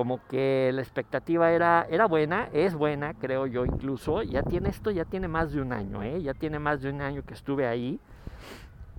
como 0.00 0.26
que 0.28 0.70
la 0.72 0.80
expectativa 0.80 1.52
era, 1.52 1.86
era 1.90 2.06
buena, 2.06 2.48
es 2.54 2.74
buena, 2.74 3.12
creo 3.12 3.46
yo 3.46 3.66
incluso. 3.66 4.22
Ya 4.22 4.42
tiene 4.42 4.70
esto, 4.70 4.90
ya 4.90 5.04
tiene 5.04 5.28
más 5.28 5.52
de 5.52 5.60
un 5.60 5.74
año, 5.74 6.02
¿eh? 6.02 6.22
ya 6.22 6.32
tiene 6.32 6.58
más 6.58 6.80
de 6.80 6.88
un 6.88 7.02
año 7.02 7.22
que 7.22 7.34
estuve 7.34 7.66
ahí. 7.66 8.00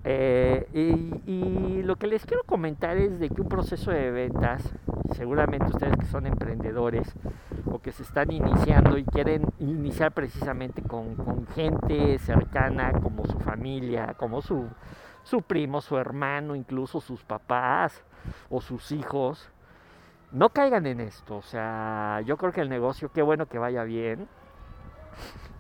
Eh, 0.04 1.18
y, 1.26 1.82
lo 1.82 1.96
que 1.96 2.06
les 2.06 2.24
quiero 2.24 2.44
comentar 2.44 2.98
es 2.98 3.20
de 3.20 3.30
que 3.30 3.42
un 3.42 3.50
proceso 3.50 3.90
de 3.90 4.12
ventas, 4.12 4.72
seguramente 5.16 5.66
ustedes 5.66 5.98
que 5.98 6.06
son 6.06 6.28
emprendedores 6.28 7.12
o 7.66 7.80
que 7.80 7.92
se 7.92 8.04
están 8.04 8.32
iniciando 8.32 8.96
y 9.00 9.04
quieren 9.04 9.48
iniciar 9.58 10.12
precisamente 10.12 10.84
con, 10.84 11.16
con 11.16 11.48
gente 11.48 12.20
cercana 12.20 12.92
como 13.02 13.26
su 13.26 13.40
familia, 13.40 14.14
como 14.20 14.44
su, 14.44 14.68
su 15.24 15.42
primo, 15.42 15.82
su 15.82 15.98
hermano, 15.98 16.56
incluso 16.56 17.02
sus 17.02 17.24
papás 17.24 18.04
o 18.52 18.62
sus 18.62 18.92
hijos, 18.92 19.52
no 20.32 20.50
caigan 20.50 20.86
en 20.86 21.00
esto. 21.00 21.38
O 21.38 21.42
sea, 21.42 22.22
yo 22.26 22.38
creo 22.38 22.52
que 22.52 22.62
el 22.62 22.70
negocio, 22.70 23.12
qué 23.12 23.22
bueno 23.22 23.48
que 23.48 23.60
vaya 23.60 23.84
bien. 23.84 24.28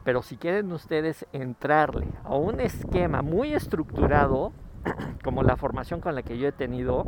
Pero 0.03 0.23
si 0.23 0.37
quieren 0.37 0.71
ustedes 0.71 1.25
entrarle 1.31 2.07
a 2.23 2.35
un 2.35 2.59
esquema 2.59 3.21
muy 3.21 3.53
estructurado, 3.53 4.51
como 5.23 5.43
la 5.43 5.57
formación 5.57 6.01
con 6.01 6.15
la 6.15 6.23
que 6.23 6.37
yo 6.37 6.47
he 6.47 6.51
tenido, 6.51 7.05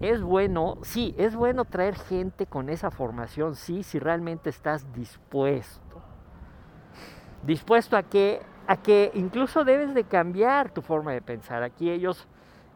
es 0.00 0.22
bueno, 0.22 0.78
sí, 0.82 1.14
es 1.18 1.36
bueno 1.36 1.64
traer 1.64 1.94
gente 1.96 2.46
con 2.46 2.68
esa 2.68 2.90
formación, 2.90 3.54
sí, 3.54 3.82
si 3.82 3.98
realmente 3.98 4.50
estás 4.50 4.92
dispuesto. 4.92 6.02
Dispuesto 7.44 7.96
a 7.96 8.02
que, 8.02 8.42
a 8.66 8.76
que 8.76 9.12
incluso 9.14 9.64
debes 9.64 9.94
de 9.94 10.04
cambiar 10.04 10.70
tu 10.70 10.82
forma 10.82 11.12
de 11.12 11.22
pensar. 11.22 11.62
Aquí 11.62 11.90
ellos 11.90 12.26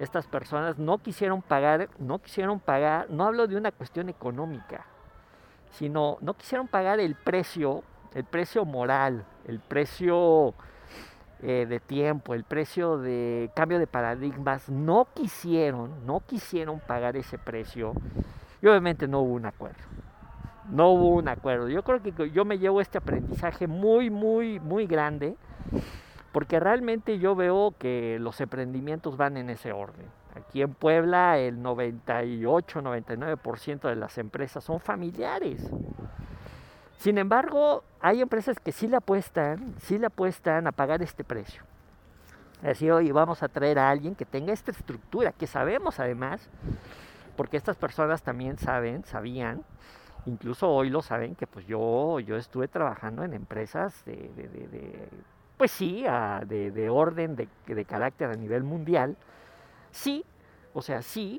estas 0.01 0.27
personas 0.27 0.79
no 0.79 0.99
quisieron 0.99 1.43
pagar, 1.43 1.91
no 1.99 2.19
quisieron 2.21 2.59
pagar, 2.59 3.11
no 3.11 3.27
hablo 3.27 3.47
de 3.47 3.57
una 3.57 3.71
cuestión 3.71 4.09
económica, 4.09 4.87
sino 5.73 6.17
no 6.23 6.35
quisieron 6.35 6.69
pagar 6.69 7.01
el 7.01 7.15
precio, 7.15 7.85
el 8.15 8.25
precio 8.25 8.65
moral, 8.65 9.27
el 9.47 9.61
precio 9.61 10.55
eh, 11.43 11.67
de 11.69 11.81
tiempo, 11.81 12.33
el 12.33 12.45
precio 12.45 12.97
de 12.97 13.51
cambio 13.55 13.79
de 13.79 13.87
paradigmas, 13.87 14.71
no 14.71 15.07
quisieron, 15.15 16.07
no 16.07 16.21
quisieron 16.21 16.81
pagar 16.81 17.19
ese 17.19 17.37
precio 17.37 17.93
y 18.63 18.67
obviamente 18.67 19.07
no 19.07 19.21
hubo 19.21 19.35
un 19.35 19.45
acuerdo. 19.45 19.85
No 20.71 20.91
hubo 20.91 21.09
un 21.09 21.29
acuerdo. 21.29 21.69
Yo 21.69 21.83
creo 21.83 22.01
que 22.01 22.31
yo 22.31 22.45
me 22.45 22.59
llevo 22.59 22.81
este 22.81 22.97
aprendizaje 22.97 23.67
muy, 23.67 24.09
muy, 24.09 24.61
muy 24.61 24.87
grande 24.87 25.37
porque 26.33 26.61
realmente 26.61 27.19
yo 27.19 27.35
veo 27.35 27.75
que 27.79 28.19
los 28.21 28.41
emprendimientos 28.41 29.17
van 29.17 29.37
en 29.37 29.51
ese 29.51 29.73
orden. 29.73 30.07
Aquí 30.35 30.63
en 30.63 30.75
Puebla 30.75 31.39
el 31.39 31.63
98-99% 31.63 33.89
de 33.89 33.97
las 33.97 34.19
empresas 34.19 34.63
son 34.63 34.81
familiares. 34.81 35.71
Sin 36.99 37.19
embargo, 37.19 37.83
hay 38.01 38.21
empresas 38.21 38.61
que 38.61 38.73
sí 38.73 38.87
le 38.87 38.97
apuestan, 38.97 39.75
sí 39.79 39.99
le 39.99 40.07
apuestan 40.07 40.67
a 40.67 40.73
pagar 40.73 41.03
este 41.03 41.25
precio. 41.25 41.63
Así 42.63 42.91
hoy 42.91 43.11
vamos 43.11 43.43
a 43.43 43.49
traer 43.49 43.79
a 43.79 43.89
alguien 43.89 44.15
que 44.15 44.27
tenga 44.27 44.53
esta 44.53 44.71
estructura, 44.71 45.33
que 45.33 45.47
sabemos 45.47 45.99
además, 45.99 46.47
porque 47.37 47.57
estas 47.57 47.77
personas 47.77 48.23
también 48.23 48.59
saben, 48.59 49.03
sabían, 49.05 49.65
incluso 50.27 50.69
hoy 50.69 50.91
lo 50.91 51.01
saben, 51.01 51.35
que 51.35 51.47
pues 51.47 51.67
yo, 51.67 52.21
yo 52.21 52.37
estuve 52.37 52.69
trabajando 52.69 53.25
en 53.25 53.33
empresas 53.33 54.05
de, 54.05 55.09
pues 55.61 55.73
sí, 55.73 56.05
de, 56.47 56.71
de, 56.71 56.89
orden, 56.89 57.37
de, 57.37 57.85
carácter 57.85 58.31
a 58.31 58.35
nivel 58.35 58.63
mundial, 58.65 59.19
sí, 59.91 60.25
o 60.73 60.81
sea, 60.81 61.03
sí. 61.03 61.39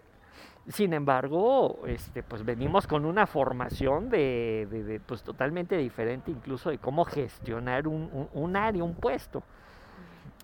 Sin 0.67 0.93
embargo, 0.93 1.79
este, 1.87 2.21
pues 2.21 2.45
venimos 2.45 2.85
con 2.85 3.05
una 3.05 3.25
formación 3.25 4.11
de, 4.11 5.01
pues 5.07 5.23
totalmente 5.23 5.75
diferente, 5.75 6.29
incluso 6.29 6.69
de 6.69 6.77
cómo 6.77 7.03
gestionar 7.03 7.87
un, 7.87 8.55
área, 8.55 8.83
un 8.83 8.93
puesto. 8.93 9.41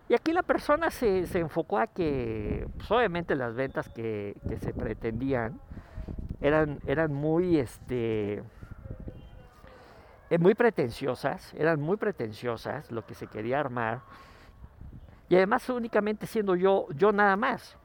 Y 0.09 0.15
aquí 0.15 0.33
la 0.33 0.41
persona 0.41 0.89
se, 0.89 1.27
se 1.27 1.37
enfocó 1.37 1.77
a 1.77 1.85
que, 1.85 2.67
pues 2.77 2.89
obviamente 2.89 3.35
las 3.35 3.53
ventas 3.53 3.89
que, 3.89 4.35
que 4.49 4.57
se 4.57 4.73
pretendían 4.73 5.59
eran, 6.41 6.79
eran 6.87 7.13
muy, 7.13 7.59
este, 7.59 8.41
muy 10.39 10.55
pretenciosas, 10.55 11.53
eran 11.53 11.79
muy 11.79 11.97
pretenciosas 11.97 12.91
lo 12.91 13.05
que 13.05 13.13
se 13.13 13.27
quería 13.27 13.59
armar. 13.59 14.01
Y 15.29 15.35
además 15.35 15.69
únicamente 15.69 16.27
siendo 16.27 16.55
yo, 16.55 16.87
yo 16.95 17.11
nada 17.11 17.35
más. 17.35 17.77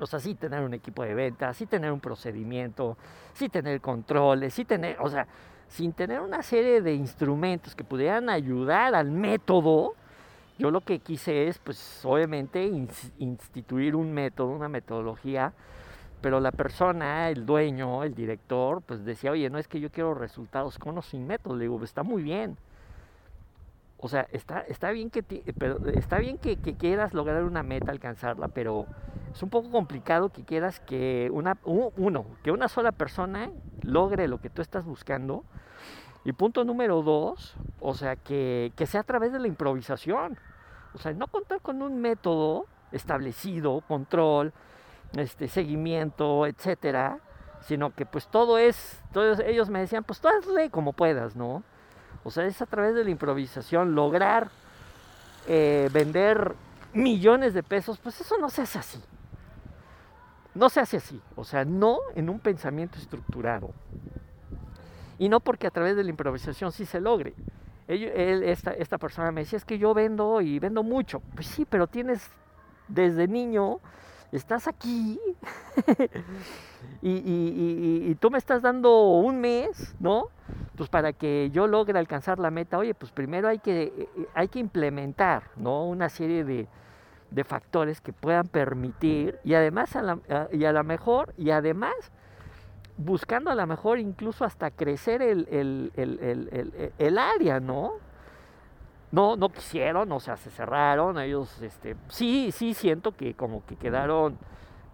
O 0.00 0.06
sea, 0.06 0.18
sí 0.18 0.34
tener 0.34 0.62
un 0.62 0.74
equipo 0.74 1.02
de 1.02 1.14
ventas, 1.14 1.56
sí 1.56 1.66
tener 1.66 1.92
un 1.92 2.00
procedimiento, 2.00 2.96
sí 3.34 3.48
tener 3.48 3.80
controles, 3.80 4.54
sí 4.54 4.64
tener, 4.64 4.96
o 5.00 5.08
sea, 5.08 5.26
sin 5.68 5.92
tener 5.92 6.20
una 6.20 6.42
serie 6.42 6.80
de 6.80 6.94
instrumentos 6.94 7.76
que 7.76 7.84
pudieran 7.84 8.28
ayudar 8.28 8.94
al 8.94 9.10
método, 9.10 9.94
yo 10.58 10.70
lo 10.70 10.80
que 10.80 10.98
quise 10.98 11.48
es, 11.48 11.58
pues, 11.58 12.04
obviamente, 12.04 12.64
instituir 13.18 13.94
un 13.94 14.12
método, 14.12 14.48
una 14.48 14.68
metodología 14.68 15.52
pero 16.20 16.40
la 16.40 16.52
persona, 16.52 17.30
el 17.30 17.46
dueño, 17.46 18.04
el 18.04 18.14
director, 18.14 18.82
pues 18.82 19.04
decía, 19.04 19.30
oye, 19.30 19.48
no 19.50 19.58
es 19.58 19.68
que 19.68 19.80
yo 19.80 19.90
quiero 19.90 20.14
resultados 20.14 20.78
con 20.78 20.98
o 20.98 21.02
sin 21.02 21.26
método. 21.26 21.56
Le 21.56 21.62
digo, 21.62 21.82
está 21.82 22.02
muy 22.02 22.22
bien. 22.22 22.56
O 23.98 24.08
sea, 24.08 24.26
está, 24.32 24.60
está 24.60 24.90
bien, 24.90 25.10
que, 25.10 25.22
pero 25.22 25.86
está 25.88 26.18
bien 26.18 26.38
que, 26.38 26.56
que, 26.56 26.74
quieras 26.74 27.12
lograr 27.12 27.44
una 27.44 27.62
meta, 27.62 27.90
alcanzarla, 27.90 28.48
pero 28.48 28.86
es 29.32 29.42
un 29.42 29.50
poco 29.50 29.70
complicado 29.70 30.30
que 30.30 30.42
quieras 30.42 30.80
que 30.80 31.28
una, 31.32 31.58
uno, 31.64 32.24
que 32.42 32.50
una 32.50 32.68
sola 32.68 32.92
persona 32.92 33.50
logre 33.82 34.26
lo 34.26 34.40
que 34.40 34.48
tú 34.48 34.62
estás 34.62 34.86
buscando. 34.86 35.44
Y 36.24 36.32
punto 36.32 36.64
número 36.64 37.02
dos, 37.02 37.56
o 37.80 37.94
sea, 37.94 38.16
que, 38.16 38.72
que 38.76 38.86
sea 38.86 39.02
a 39.02 39.04
través 39.04 39.32
de 39.32 39.38
la 39.38 39.48
improvisación. 39.48 40.38
O 40.94 40.98
sea, 40.98 41.12
no 41.12 41.26
contar 41.28 41.60
con 41.60 41.82
un 41.82 42.00
método 42.00 42.66
establecido, 42.92 43.82
control, 43.86 44.52
este 45.14 45.48
seguimiento, 45.48 46.46
etcétera, 46.46 47.18
sino 47.62 47.94
que 47.94 48.06
pues 48.06 48.28
todo 48.28 48.58
es, 48.58 49.00
todos 49.12 49.40
ellos 49.40 49.68
me 49.68 49.80
decían, 49.80 50.04
pues 50.04 50.20
tú 50.20 50.28
hazle 50.28 50.70
como 50.70 50.92
puedas, 50.92 51.36
¿no? 51.36 51.62
O 52.22 52.30
sea, 52.30 52.44
es 52.44 52.60
a 52.62 52.66
través 52.66 52.94
de 52.94 53.04
la 53.04 53.10
improvisación 53.10 53.94
lograr 53.94 54.50
eh, 55.46 55.88
vender 55.92 56.54
millones 56.92 57.54
de 57.54 57.62
pesos, 57.62 57.98
pues 57.98 58.20
eso 58.20 58.36
no 58.38 58.50
se 58.50 58.62
hace 58.62 58.78
así. 58.78 59.02
No 60.54 60.68
se 60.68 60.80
hace 60.80 60.96
así, 60.96 61.20
o 61.36 61.44
sea, 61.44 61.64
no 61.64 61.98
en 62.14 62.28
un 62.28 62.40
pensamiento 62.40 62.98
estructurado. 62.98 63.72
Y 65.18 65.28
no 65.28 65.40
porque 65.40 65.66
a 65.66 65.70
través 65.70 65.96
de 65.96 66.02
la 66.02 66.10
improvisación 66.10 66.72
sí 66.72 66.86
se 66.86 67.00
logre. 67.00 67.34
Él, 67.86 68.42
esta, 68.44 68.72
esta 68.72 68.98
persona 68.98 69.32
me 69.32 69.42
decía, 69.42 69.56
es 69.56 69.64
que 69.64 69.78
yo 69.78 69.94
vendo 69.94 70.40
y 70.40 70.58
vendo 70.58 70.82
mucho. 70.82 71.20
Pues 71.34 71.46
sí, 71.46 71.64
pero 71.68 71.86
tienes 71.86 72.30
desde 72.88 73.28
niño, 73.28 73.80
estás 74.32 74.68
aquí 74.68 75.20
y, 77.02 78.14
tú 78.16 78.30
me 78.30 78.38
estás 78.38 78.62
dando 78.62 79.10
un 79.10 79.40
mes, 79.40 79.94
¿no? 79.98 80.28
Pues 80.76 80.88
para 80.88 81.12
que 81.12 81.50
yo 81.52 81.66
logre 81.66 81.98
alcanzar 81.98 82.38
la 82.38 82.50
meta, 82.50 82.78
oye, 82.78 82.94
pues 82.94 83.12
primero 83.12 83.48
hay 83.48 83.58
que, 83.58 84.08
hay 84.34 84.48
que 84.48 84.58
implementar, 84.58 85.44
¿no? 85.56 85.84
Una 85.86 86.08
serie 86.08 86.44
de, 86.44 86.68
factores 87.44 88.00
que 88.00 88.12
puedan 88.12 88.48
permitir 88.48 89.38
y 89.44 89.54
además 89.54 89.96
a 89.96 90.02
la, 90.02 90.18
y 90.52 90.64
a 90.64 90.72
la 90.72 90.82
mejor 90.82 91.32
y 91.38 91.50
además 91.50 91.94
buscando 93.00 93.50
a 93.50 93.54
lo 93.54 93.66
mejor 93.66 93.98
incluso 93.98 94.44
hasta 94.44 94.70
crecer 94.70 95.22
el, 95.22 95.90
área, 97.18 97.60
¿no? 97.60 97.94
No, 99.12 99.36
no 99.36 99.48
quisieron, 99.48 100.10
o 100.12 100.20
sea, 100.20 100.36
se 100.36 100.50
cerraron, 100.50 101.18
ellos, 101.18 101.60
este, 101.62 101.96
sí, 102.08 102.52
sí 102.52 102.74
siento 102.74 103.12
que 103.12 103.34
como 103.34 103.64
que 103.66 103.76
quedaron, 103.76 104.38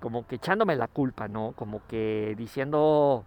como 0.01 0.27
que 0.27 0.37
echándome 0.37 0.75
la 0.77 0.89
culpa, 0.89 1.29
¿no? 1.29 1.53
Como 1.55 1.83
que 1.87 2.35
diciendo, 2.39 3.25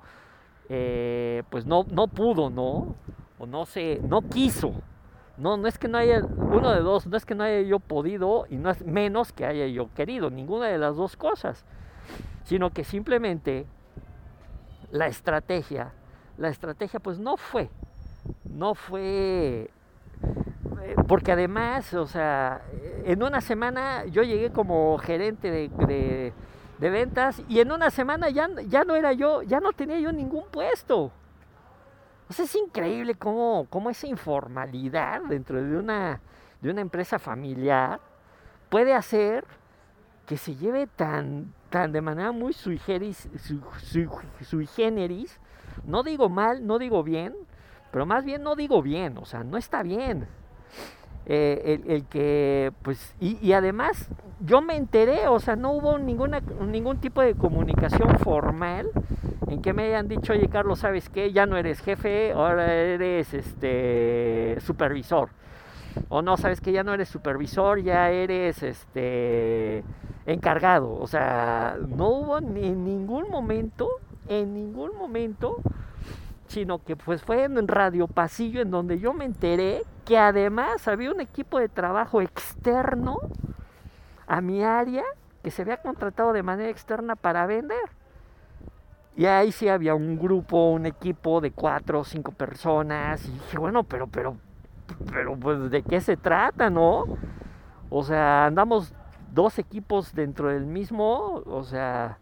eh, 0.67 1.43
pues 1.50 1.65
no, 1.65 1.86
no 1.91 2.08
pudo, 2.08 2.50
¿no? 2.50 2.96
O 3.38 3.46
no 3.46 3.65
sé, 3.65 4.01
no 4.03 4.22
quiso, 4.24 4.74
no, 5.39 5.55
no 5.55 5.67
es 5.67 5.77
que 5.77 5.88
no 5.88 5.98
haya, 5.98 6.22
uno 6.22 6.72
de 6.72 6.81
dos, 6.81 7.08
no 7.08 7.15
es 7.15 7.25
que 7.25 7.34
no 7.34 7.43
haya 7.46 7.62
yo 7.62 7.79
podido 7.79 8.46
y 8.50 8.58
no 8.58 8.69
es 8.69 8.86
menos 8.86 9.31
que 9.31 9.46
haya 9.46 9.67
yo 9.67 9.93
querido, 9.93 10.29
ninguna 10.29 10.67
de 10.67 10.77
las 10.77 10.98
dos 10.98 11.15
cosas, 11.15 11.65
sino 12.43 12.72
que 12.72 12.84
simplemente 12.84 13.65
la 14.91 15.08
estrategia, 15.08 15.93
la 16.38 16.50
estrategia 16.50 17.00
pues 17.00 17.19
no 17.19 17.38
fue, 17.38 17.69
no 18.43 18.75
fue, 18.75 19.72
porque 21.07 21.31
además, 21.31 21.93
o 21.93 22.07
sea, 22.07 22.62
en 23.03 23.24
una 23.24 23.41
semana 23.41 24.05
yo 24.05 24.24
llegué 24.24 24.51
como 24.51 24.98
gerente 24.98 25.51
de, 25.51 26.33
de 26.77 26.89
ventas 26.89 27.41
y 27.48 27.59
en 27.59 27.71
una 27.71 27.89
semana 27.89 28.29
ya, 28.29 28.50
ya 28.67 28.83
no 28.83 28.95
era 28.95 29.13
yo, 29.13 29.41
ya 29.43 29.59
no 29.59 29.74
tenía 29.74 30.00
yo 30.00 30.12
ningún 30.12 30.45
puesto 30.51 31.12
es 32.38 32.55
increíble 32.55 33.15
cómo, 33.15 33.65
cómo, 33.69 33.89
esa 33.89 34.05
informalidad 34.05 35.21
dentro 35.24 35.62
de 35.63 35.77
una, 35.77 36.21
de 36.62 36.69
una 36.69 36.81
empresa 36.81 37.17
familiar 37.17 38.00
puede 38.69 38.93
hacer 38.93 39.45
que 40.27 40.38
se 40.38 40.55
lleve 40.55 40.86
tan, 40.86 41.51
tan 41.71 41.91
de 41.91 42.01
manera 42.01 42.31
muy 42.31 42.53
sui, 42.53 42.77
generis, 42.77 43.27
no 45.86 46.03
digo 46.03 46.29
mal, 46.29 46.67
no 46.67 46.77
digo 46.77 47.03
bien, 47.03 47.36
pero 47.91 48.05
más 48.05 48.24
bien 48.24 48.43
no 48.43 48.55
digo 48.55 48.83
bien, 48.83 49.17
o 49.17 49.25
sea, 49.25 49.43
no 49.43 49.57
está 49.57 49.81
bien. 49.81 50.27
Eh, 51.32 51.80
el, 51.88 52.06
que, 52.06 52.72
pues, 52.82 53.14
y, 53.20 53.52
además 53.54 54.10
yo 54.40 54.62
me 54.62 54.76
enteré, 54.76 55.28
o 55.28 55.40
sea, 55.40 55.56
no 55.56 55.74
hubo 55.74 56.00
ninguna, 56.00 56.40
ningún 56.40 56.98
tipo 56.98 57.22
de 57.22 57.36
comunicación 57.36 58.18
formal 58.18 58.90
en 59.48 59.62
que 59.62 59.74
me 59.74 59.84
hayan 59.84 60.08
dicho, 60.08 60.34
oye 60.34 60.48
Carlos, 60.48 60.80
¿sabes 60.80 61.08
qué? 61.10 61.32
Ya 61.32 61.46
no 61.46 61.56
eres 61.56 61.82
jefe, 61.82 62.32
ahora 62.32 62.74
eres 62.74 63.34
este 63.36 64.58
supervisor. 64.62 65.30
O 66.08 66.22
no, 66.22 66.38
¿sabes 66.38 66.62
que 66.62 66.72
Ya 66.72 66.84
no 66.84 66.94
eres 66.94 67.10
supervisor, 67.10 67.82
ya 67.82 68.10
eres 68.10 68.64
este 68.64 69.84
encargado. 70.26 70.98
O 71.00 71.08
sea, 71.08 71.78
no 71.88 72.08
hubo 72.10 72.42
ni 72.42 72.68
en 72.68 72.84
ningún 72.84 73.30
momento, 73.30 73.90
en 74.28 74.54
ningún 74.54 74.96
momento, 74.98 75.58
sino 76.50 76.84
que 76.84 76.96
pues 76.96 77.24
fue 77.24 77.44
en 77.44 77.68
Radio 77.68 78.07
Pasillo 78.07 78.62
en 78.62 78.72
donde 78.72 79.00
yo 79.00 79.14
me 79.14 79.25
enteré 79.25 79.83
que 80.03 80.18
además 80.18 80.88
había 80.88 81.12
un 81.12 81.22
equipo 81.22 81.59
de 81.59 81.70
trabajo 81.70 82.22
externo 82.22 83.20
a 84.27 84.42
mi 84.42 84.64
área 84.64 85.03
que 85.44 85.51
se 85.51 85.62
había 85.62 85.77
contratado 85.77 86.33
de 86.33 86.44
manera 86.44 86.70
externa 86.70 87.16
para 87.16 87.46
vender. 87.46 87.77
Y 89.16 89.25
ahí 89.25 89.51
sí 89.51 89.68
había 89.68 89.96
un 89.96 90.18
grupo, 90.18 90.72
un 90.72 90.85
equipo 90.85 91.40
de 91.40 91.51
cuatro 91.51 92.00
o 92.00 92.03
cinco 92.03 92.31
personas. 92.31 93.25
Y 93.27 93.31
dije, 93.31 93.57
bueno, 93.57 93.83
pero, 93.83 94.07
pero, 94.07 94.38
pero, 95.12 95.35
pues, 95.38 95.70
¿de 95.70 95.83
qué 95.83 96.01
se 96.01 96.18
trata, 96.18 96.70
no? 96.70 97.03
O 97.90 98.03
sea, 98.03 98.46
andamos 98.46 98.94
dos 99.31 99.59
equipos 99.59 100.14
dentro 100.14 100.50
del 100.50 100.66
mismo, 100.66 101.44
o 101.46 101.64
sea, 101.64 102.18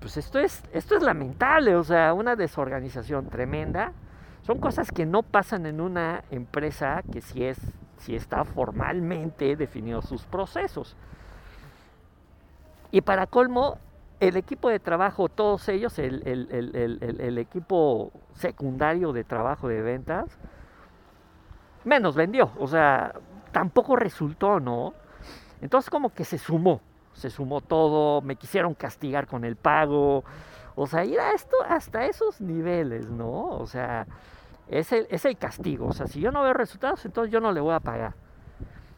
pues 0.00 0.16
esto 0.16 0.38
es, 0.38 0.62
esto 0.72 0.96
es 0.96 1.02
lamentable, 1.02 1.74
o 1.76 1.84
sea, 1.84 2.12
una 2.14 2.36
desorganización 2.36 3.28
tremenda. 3.28 3.92
Son 4.42 4.58
cosas 4.58 4.92
que 4.92 5.06
no 5.06 5.22
pasan 5.22 5.66
en 5.66 5.80
una 5.80 6.22
empresa 6.30 7.02
que 7.10 7.20
sí 7.20 7.44
es, 7.44 7.58
sí 7.98 8.14
está 8.14 8.44
formalmente 8.44 9.56
definidos 9.56 10.04
sus 10.06 10.24
procesos. 10.24 10.96
Y 12.90 13.00
para 13.00 13.26
colmo, 13.26 13.78
el 14.20 14.36
equipo 14.36 14.68
de 14.68 14.78
trabajo, 14.78 15.28
todos 15.28 15.68
ellos, 15.68 15.98
el, 15.98 17.38
equipo 17.38 18.12
secundario 18.34 19.12
de 19.12 19.24
trabajo 19.24 19.68
de 19.68 19.82
ventas, 19.82 20.38
menos 21.84 22.16
vendió, 22.16 22.50
o 22.58 22.66
sea, 22.66 23.14
tampoco 23.52 23.96
resultó, 23.96 24.60
¿no? 24.60 24.94
Entonces 25.60 25.90
como 25.90 26.10
que 26.10 26.24
se 26.24 26.38
sumó, 26.38 26.80
se 27.16 27.30
sumó 27.30 27.60
todo, 27.62 28.20
me 28.20 28.36
quisieron 28.36 28.74
castigar 28.74 29.26
con 29.26 29.44
el 29.44 29.56
pago, 29.56 30.22
o 30.74 30.86
sea, 30.86 31.04
ir 31.04 31.18
a 31.18 31.32
esto 31.32 31.56
hasta 31.66 32.04
esos 32.04 32.40
niveles, 32.40 33.08
¿no? 33.08 33.48
O 33.48 33.66
sea, 33.66 34.06
es 34.68 34.92
el, 34.92 35.06
es 35.10 35.24
el 35.24 35.38
castigo, 35.38 35.86
o 35.86 35.92
sea, 35.92 36.06
si 36.06 36.20
yo 36.20 36.30
no 36.30 36.42
veo 36.42 36.52
resultados, 36.52 37.04
entonces 37.06 37.32
yo 37.32 37.40
no 37.40 37.52
le 37.52 37.60
voy 37.60 37.74
a 37.74 37.80
pagar. 37.80 38.14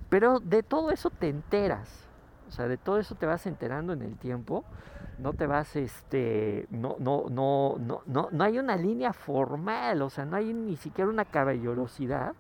Pero 0.09 0.41
de 0.41 0.63
todo 0.63 0.91
eso 0.91 1.11
te 1.11 1.29
enteras, 1.29 2.09
o 2.49 2.51
sea, 2.51 2.67
de 2.67 2.77
todo 2.77 2.99
eso 2.99 3.15
te 3.15 3.27
vas 3.27 3.47
enterando 3.47 3.93
en 3.93 4.03
el 4.03 4.17
tiempo. 4.17 4.65
No 5.19 5.33
te 5.33 5.49
vas, 5.49 5.75
este, 5.75 6.67
no, 6.71 6.95
no, 7.01 7.25
no, 7.29 7.75
no, 7.79 8.03
no, 8.07 8.29
no 8.31 8.45
hay 8.45 8.59
una 8.61 8.77
línea 8.77 9.13
formal, 9.13 10.01
o 10.03 10.11
sea, 10.11 10.25
no 10.25 10.37
hay 10.37 10.55
ni 10.55 10.77
siquiera 10.77 11.11
una 11.11 11.25
caballerosidad 11.25 12.35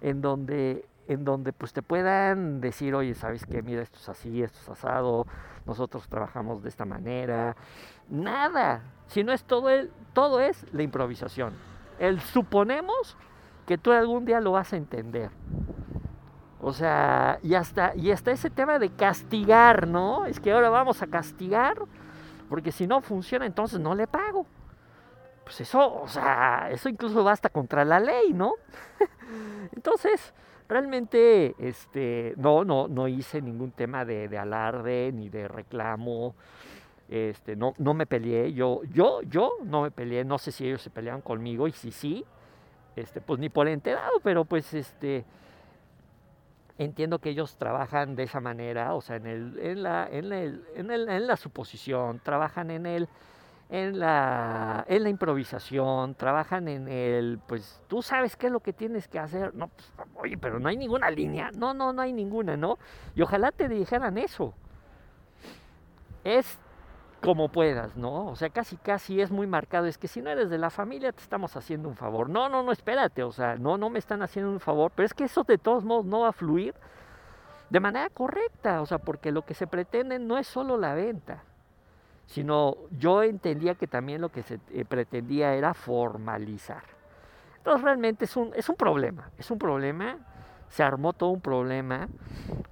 en 0.00 0.20
donde, 0.20 0.87
en 1.08 1.24
donde 1.24 1.52
pues 1.52 1.72
te 1.72 1.82
puedan 1.82 2.60
decir, 2.60 2.94
oye, 2.94 3.14
sabes 3.14 3.46
que 3.46 3.62
mira, 3.62 3.82
esto 3.82 3.98
es 3.98 4.08
así, 4.10 4.42
esto 4.42 4.58
es 4.60 4.68
asado, 4.68 5.26
nosotros 5.66 6.06
trabajamos 6.06 6.62
de 6.62 6.68
esta 6.68 6.84
manera, 6.84 7.56
nada, 8.08 8.82
si 9.06 9.24
no 9.24 9.32
es 9.32 9.42
todo 9.44 9.70
el, 9.70 9.90
todo 10.12 10.40
es 10.40 10.64
la 10.72 10.82
improvisación. 10.82 11.54
El 11.98 12.20
suponemos 12.20 13.16
que 13.66 13.78
tú 13.78 13.90
algún 13.90 14.26
día 14.26 14.40
lo 14.40 14.52
vas 14.52 14.72
a 14.74 14.76
entender. 14.76 15.30
O 16.60 16.72
sea, 16.74 17.38
y 17.42 17.54
hasta, 17.54 17.94
y 17.96 18.10
hasta 18.10 18.30
ese 18.30 18.50
tema 18.50 18.78
de 18.78 18.90
castigar, 18.90 19.86
¿no? 19.86 20.26
Es 20.26 20.38
que 20.40 20.52
ahora 20.52 20.68
vamos 20.68 21.00
a 21.02 21.06
castigar, 21.06 21.76
porque 22.50 22.70
si 22.70 22.86
no 22.86 23.00
funciona, 23.00 23.46
entonces 23.46 23.80
no 23.80 23.94
le 23.94 24.06
pago. 24.06 24.44
Pues 25.44 25.62
eso, 25.62 26.02
o 26.02 26.08
sea, 26.08 26.68
eso 26.70 26.90
incluso 26.90 27.24
va 27.24 27.32
hasta 27.32 27.48
contra 27.48 27.82
la 27.84 27.98
ley, 27.98 28.34
¿no? 28.34 28.52
entonces, 29.72 30.34
realmente, 30.68 31.54
este, 31.58 32.34
no, 32.36 32.64
no, 32.64 32.88
no 32.88 33.08
hice 33.08 33.40
ningún 33.40 33.70
tema 33.72 34.04
de, 34.04 34.36
alarde 34.38 35.10
ni 35.12 35.28
de 35.28 35.48
reclamo. 35.48 36.34
Este, 37.08 37.56
no, 37.56 37.74
no 37.78 37.94
me 37.94 38.04
peleé, 38.04 38.52
yo, 38.52 38.82
yo, 38.92 39.22
yo 39.22 39.52
no 39.64 39.82
me 39.82 39.90
peleé, 39.90 40.24
no 40.24 40.36
sé 40.36 40.52
si 40.52 40.66
ellos 40.66 40.82
se 40.82 40.90
pelearon 40.90 41.22
conmigo 41.22 41.66
y 41.66 41.72
si 41.72 41.90
sí, 41.90 42.22
este, 42.96 43.22
pues 43.22 43.40
ni 43.40 43.48
por 43.48 43.66
enterado, 43.66 44.20
pero 44.22 44.44
pues 44.44 44.74
este, 44.74 45.24
entiendo 46.76 47.18
que 47.18 47.30
ellos 47.30 47.56
trabajan 47.56 48.14
de 48.14 48.24
esa 48.24 48.40
manera, 48.40 48.94
o 48.94 49.00
sea, 49.00 49.16
en, 49.16 49.26
el, 49.26 49.58
en, 49.58 49.82
la, 49.82 50.06
en, 50.10 50.32
el, 50.32 50.64
en, 50.74 50.90
el, 50.90 51.08
en 51.08 51.26
la 51.26 51.36
suposición, 51.36 52.20
trabajan 52.22 52.70
en 52.70 52.84
el, 52.84 53.08
en 53.70 53.98
la, 53.98 54.84
en 54.88 55.02
la 55.02 55.08
improvisación, 55.08 56.14
trabajan 56.14 56.68
en 56.68 56.88
el, 56.88 57.38
pues 57.46 57.82
tú 57.86 58.02
sabes 58.02 58.36
qué 58.36 58.46
es 58.46 58.52
lo 58.52 58.60
que 58.60 58.72
tienes 58.72 59.08
que 59.08 59.18
hacer. 59.18 59.54
No, 59.54 59.68
pues, 59.68 59.92
oye, 60.16 60.38
pero 60.38 60.58
no 60.58 60.68
hay 60.68 60.76
ninguna 60.76 61.10
línea. 61.10 61.50
No, 61.56 61.74
no, 61.74 61.92
no 61.92 62.00
hay 62.00 62.12
ninguna, 62.12 62.56
¿no? 62.56 62.78
Y 63.14 63.22
ojalá 63.22 63.52
te 63.52 63.68
dijeran 63.68 64.16
eso. 64.16 64.54
Es 66.24 66.58
como 67.20 67.48
puedas, 67.48 67.96
¿no? 67.96 68.28
O 68.28 68.36
sea, 68.36 68.48
casi 68.50 68.76
casi 68.76 69.20
es 69.20 69.30
muy 69.30 69.46
marcado, 69.46 69.86
es 69.86 69.98
que 69.98 70.08
si 70.08 70.22
no 70.22 70.30
eres 70.30 70.50
de 70.50 70.58
la 70.58 70.70
familia 70.70 71.12
te 71.12 71.22
estamos 71.22 71.56
haciendo 71.56 71.88
un 71.88 71.96
favor. 71.96 72.30
No, 72.30 72.48
no, 72.48 72.62
no, 72.62 72.72
espérate, 72.72 73.22
o 73.22 73.32
sea, 73.32 73.56
no, 73.56 73.76
no 73.76 73.90
me 73.90 73.98
están 73.98 74.22
haciendo 74.22 74.50
un 74.50 74.60
favor, 74.60 74.92
pero 74.94 75.04
es 75.04 75.14
que 75.14 75.24
eso 75.24 75.42
de 75.44 75.58
todos 75.58 75.84
modos 75.84 76.04
no 76.04 76.20
va 76.20 76.28
a 76.28 76.32
fluir 76.32 76.74
de 77.70 77.80
manera 77.80 78.08
correcta, 78.08 78.80
o 78.80 78.86
sea, 78.86 78.98
porque 78.98 79.32
lo 79.32 79.42
que 79.42 79.54
se 79.54 79.66
pretende 79.66 80.18
no 80.18 80.38
es 80.38 80.46
solo 80.46 80.78
la 80.78 80.94
venta, 80.94 81.42
sino 82.28 82.76
yo 82.92 83.24
entendía 83.24 83.74
que 83.74 83.88
también 83.88 84.20
lo 84.20 84.28
que 84.28 84.44
se 84.44 84.60
eh, 84.70 84.84
pretendía 84.84 85.54
era 85.54 85.74
formalizar. 85.74 86.84
Entonces 87.56 87.82
realmente 87.82 88.26
es 88.26 88.36
un, 88.36 88.52
es 88.54 88.68
un 88.68 88.76
problema, 88.76 89.30
es 89.36 89.50
un 89.50 89.58
problema 89.58 90.18
se 90.68 90.82
armó 90.82 91.12
todo 91.12 91.30
un 91.30 91.40
problema 91.40 92.08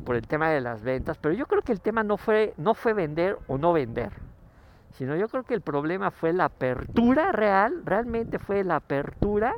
por 0.05 0.17
el 0.17 0.27
tema 0.27 0.51
de 0.51 0.61
las 0.61 0.83
ventas, 0.83 1.19
pero 1.19 1.35
yo 1.35 1.47
creo 1.47 1.63
que 1.63 1.73
el 1.73 1.81
tema 1.81 2.03
no 2.03 2.17
fue, 2.17 2.55
no 2.57 2.75
fue 2.75 2.93
vender 2.93 3.39
o 3.49 3.59
no 3.59 3.73
vender, 3.73 4.13
sino 4.93 5.17
yo 5.17 5.29
creo 5.29 5.43
que 5.43 5.55
el 5.55 5.63
problema 5.63 6.11
fue 6.11 6.33
la 6.33 6.45
apertura 6.45 7.33
real, 7.33 7.83
realmente 7.85 8.39
fue 8.39 8.63
la 8.65 8.77
apertura 8.77 9.55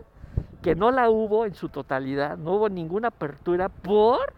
que 0.63 0.75
no 0.75 0.91
la 0.91 1.11
hubo 1.11 1.45
en 1.45 1.55
su 1.55 1.69
totalidad, 1.69 2.39
no 2.39 2.55
hubo 2.55 2.69
ninguna 2.69 3.09
apertura 3.09 3.69
por, 3.69 4.33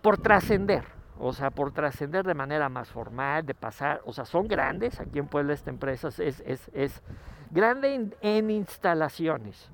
por 0.00 0.18
trascender, 0.18 0.84
o 1.18 1.32
sea, 1.32 1.50
por 1.50 1.72
trascender 1.72 2.24
de 2.24 2.34
manera 2.34 2.68
más 2.68 2.88
formal, 2.90 3.44
de 3.46 3.54
pasar, 3.54 4.00
o 4.04 4.12
sea, 4.12 4.24
son 4.24 4.48
grandes, 4.48 5.00
aquí 5.00 5.18
en 5.18 5.26
Puebla 5.26 5.52
esta 5.52 5.70
empresa 5.70 6.08
es, 6.08 6.18
es, 6.18 6.70
es 6.72 7.02
grande 7.50 8.12
en, 8.20 8.50
instalaciones, 8.50 9.70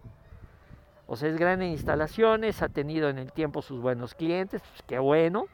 o 1.07 1.17
sea, 1.17 1.29
es 1.29 1.39
grande 1.39 1.67
en 1.67 1.73
instalaciones, 1.73 2.63
ha 2.63 2.69
tenido 2.69 3.09
en 3.09 3.19
el 3.19 3.33
tiempo 3.33 3.63
sus 3.63 3.81
buenos 3.81 4.15
clientes, 4.15 4.61
pues 4.61 4.83
qué 4.87 4.99
bueno, 4.99 5.47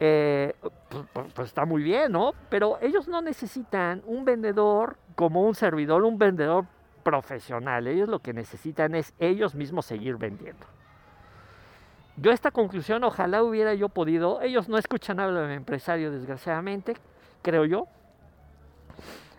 eh, 0.00 0.54
pues, 0.60 1.04
pues, 1.12 1.32
pues, 1.32 1.48
está 1.48 1.64
muy 1.64 1.82
bien, 1.82 2.10
¿no? 2.10 2.32
Pero 2.48 2.78
ellos 2.80 3.06
no 3.06 3.22
necesitan 3.22 4.02
un 4.06 4.24
vendedor 4.24 4.96
como 5.14 5.42
un 5.42 5.54
servidor, 5.54 6.02
un 6.02 6.18
vendedor 6.18 6.66
profesional. 7.04 7.86
Ellos 7.86 8.08
lo 8.08 8.18
que 8.18 8.32
necesitan 8.32 8.96
es 8.96 9.14
ellos 9.20 9.54
mismos 9.54 9.86
seguir 9.86 10.16
vendiendo. 10.16 10.66
Yo 12.16 12.30
esta 12.30 12.50
conclusión 12.50 13.02
ojalá 13.04 13.42
hubiera 13.42 13.74
yo 13.74 13.88
podido, 13.88 14.40
ellos 14.40 14.68
no 14.68 14.78
escuchan 14.78 15.18
hablar 15.18 15.42
de 15.42 15.48
mi 15.48 15.54
empresario 15.54 16.10
desgraciadamente, 16.10 16.96
creo 17.42 17.64
yo. 17.64 17.86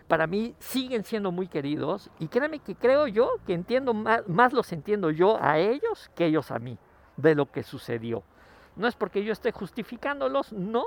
Para 0.08 0.26
mí 0.26 0.54
siguen 0.58 1.04
siendo 1.04 1.32
muy 1.32 1.48
queridos 1.48 2.10
y 2.18 2.28
créanme 2.28 2.60
que 2.60 2.74
creo 2.74 3.06
yo 3.06 3.30
que 3.46 3.54
entiendo 3.54 3.94
más, 3.94 4.28
más 4.28 4.52
los 4.52 4.72
entiendo 4.72 5.10
yo 5.10 5.38
a 5.42 5.58
ellos 5.58 6.10
que 6.14 6.26
ellos 6.26 6.50
a 6.50 6.58
mí 6.58 6.78
de 7.16 7.34
lo 7.34 7.50
que 7.50 7.62
sucedió. 7.62 8.22
No 8.76 8.86
es 8.86 8.94
porque 8.94 9.24
yo 9.24 9.32
esté 9.32 9.52
justificándolos, 9.52 10.52
no, 10.52 10.84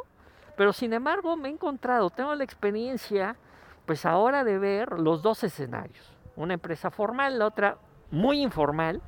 pero 0.55 0.71
sin 0.71 0.93
embargo 0.93 1.35
me 1.35 1.49
he 1.49 1.51
encontrado, 1.51 2.09
tengo 2.11 2.33
la 2.35 2.43
experiencia 2.43 3.35
pues 3.85 4.05
ahora 4.05 4.43
de 4.43 4.59
ver 4.59 4.99
los 4.99 5.21
dos 5.23 5.43
escenarios 5.43 6.19
una 6.39 6.53
empresa 6.53 6.89
formal, 6.89 7.37
la 7.37 7.45
otra 7.45 7.77
muy 8.11 8.41
informal, 8.41 9.01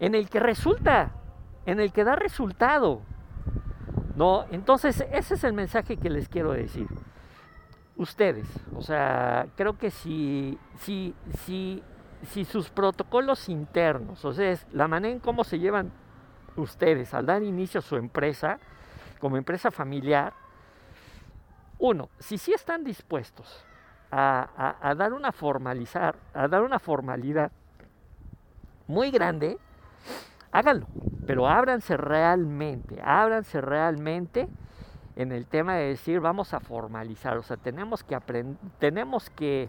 en 0.00 0.14
el 0.14 0.28
que 0.28 0.40
resulta, 0.40 1.12
en 1.66 1.80
el 1.80 1.92
que 1.92 2.04
da 2.04 2.16
resultado. 2.16 3.00
¿No? 4.16 4.44
Entonces, 4.50 5.04
ese 5.12 5.34
es 5.34 5.44
el 5.44 5.52
mensaje 5.52 5.96
que 5.96 6.10
les 6.10 6.28
quiero 6.28 6.52
decir. 6.52 6.88
Ustedes, 7.96 8.46
o 8.74 8.82
sea, 8.82 9.46
creo 9.56 9.78
que 9.78 9.90
si, 9.90 10.58
si, 10.78 11.14
si, 11.44 11.82
si 12.28 12.44
sus 12.44 12.70
protocolos 12.70 13.48
internos, 13.48 14.24
o 14.24 14.32
sea, 14.32 14.50
es 14.50 14.66
la 14.72 14.88
manera 14.88 15.12
en 15.12 15.20
cómo 15.20 15.44
se 15.44 15.58
llevan 15.58 15.92
ustedes 16.56 17.12
al 17.14 17.26
dar 17.26 17.42
inicio 17.42 17.80
a 17.80 17.82
su 17.82 17.96
empresa, 17.96 18.58
como 19.20 19.36
empresa 19.36 19.70
familiar, 19.70 20.32
uno, 21.78 22.10
si 22.18 22.36
sí 22.36 22.52
están 22.52 22.84
dispuestos 22.84 23.64
a, 24.10 24.94
dar 24.96 25.12
una 25.12 25.32
formalizar, 25.32 26.16
a 26.34 26.48
dar 26.48 26.62
una 26.62 26.78
formalidad 26.78 27.50
muy 28.86 29.10
grande, 29.10 29.56
háganlo, 30.52 30.86
pero 31.26 31.48
ábranse 31.48 31.96
realmente, 31.96 33.00
ábranse 33.02 33.60
realmente 33.60 34.48
en 35.16 35.32
el 35.32 35.46
tema 35.46 35.74
de 35.76 35.88
decir 35.88 36.20
vamos 36.20 36.54
a 36.54 36.60
formalizar, 36.60 37.36
o 37.36 37.42
sea, 37.42 37.56
tenemos 37.56 38.02
que 38.02 38.14
aprender, 38.14 38.56
tenemos 38.78 39.30
que, 39.30 39.68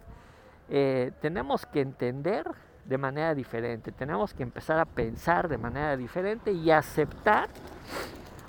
eh, 0.70 1.12
tenemos 1.22 1.66
que 1.66 1.82
entender 1.82 2.50
de 2.86 2.98
manera 2.98 3.36
diferente, 3.36 3.92
tenemos 3.92 4.34
que 4.34 4.44
empezar 4.44 4.80
a 4.80 4.86
pensar 4.86 5.48
de 5.48 5.58
manera 5.58 5.98
diferente 5.98 6.52
y 6.52 6.72
aceptar, 6.72 7.50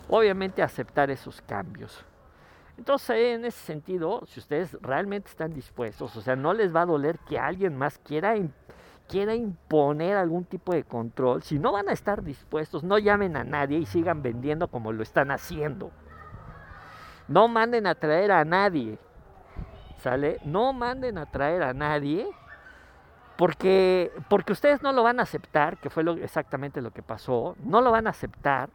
obviamente 0.09 0.63
aceptar 0.63 1.11
esos 1.11 1.41
cambios. 1.43 2.05
Entonces, 2.79 3.17
en 3.17 3.45
ese 3.45 3.59
sentido, 3.59 4.23
si 4.27 4.41
ustedes 4.41 4.77
realmente 4.81 5.29
están 5.29 5.53
dispuestos, 5.53 6.17
o 6.17 6.23
sea, 6.23 6.37
no 6.37 6.55
les 6.55 6.75
va 6.75 6.83
a 6.83 6.87
doler 6.87 7.19
que 7.29 7.39
alguien 7.39 7.77
más 7.77 7.99
quiera, 7.99 8.35
quiera 9.13 9.35
imponer 9.35 10.17
algún 10.17 10.47
tipo 10.47 10.73
de 10.73 10.85
control, 10.85 11.43
si 11.43 11.59
no 11.59 11.71
van 11.71 11.91
a 11.91 11.93
estar 11.93 12.23
dispuestos, 12.23 12.83
no 12.83 12.97
llamen 12.97 13.37
a 13.37 13.45
nadie 13.45 13.77
y 13.77 13.85
sigan 13.85 14.23
vendiendo 14.23 14.69
como 14.69 14.91
lo 14.91 15.03
están 15.03 15.31
haciendo. 15.31 15.91
No 17.29 17.47
manden 17.47 17.87
a 17.87 17.95
traer 17.95 18.33
a 18.33 18.47
nadie, 18.47 18.99
¿sale? 19.99 20.41
No 20.47 20.73
manden 20.73 21.19
a 21.19 21.27
traer 21.27 21.63
a 21.63 21.75
nadie 21.75 22.27
porque, 23.37 24.11
porque 24.31 24.55
ustedes 24.55 24.83
no 24.83 24.93
lo 24.93 25.03
van 25.03 25.21
a 25.21 25.25
aceptar, 25.25 25.77
que 25.77 25.91
fue 25.91 26.05
lo, 26.05 26.15
exactamente 26.15 26.81
lo 26.81 26.91
que 26.91 27.03
pasó, 27.03 27.55
no 27.63 27.83
lo 27.83 27.91
van 27.91 28.07
a 28.07 28.11
aceptar 28.11 28.71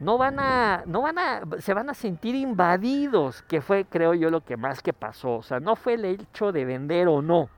no 0.00 0.16
van 0.16 0.40
a, 0.40 0.82
no 0.86 1.02
van 1.02 1.18
a, 1.18 1.42
se 1.58 1.74
van 1.74 1.90
a 1.90 1.94
sentir 1.94 2.34
invadidos, 2.34 3.42
que 3.42 3.60
fue, 3.60 3.84
creo 3.84 4.14
yo, 4.14 4.30
lo 4.30 4.40
que 4.42 4.56
más 4.56 4.80
que 4.80 4.94
pasó. 4.94 5.36
O 5.36 5.42
sea, 5.42 5.60
no 5.60 5.76
fue 5.76 5.92
el 5.92 6.06
hecho 6.06 6.52
de 6.52 6.64
vender 6.64 7.06
o 7.06 7.20
no, 7.20 7.50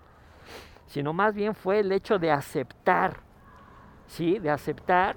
sino 0.92 1.14
más 1.14 1.34
bien 1.34 1.54
fue 1.54 1.80
el 1.80 1.90
hecho 1.90 2.18
de 2.18 2.30
aceptar, 2.30 3.16
¿sí? 4.06 4.38
De 4.38 4.50
aceptar. 4.50 5.16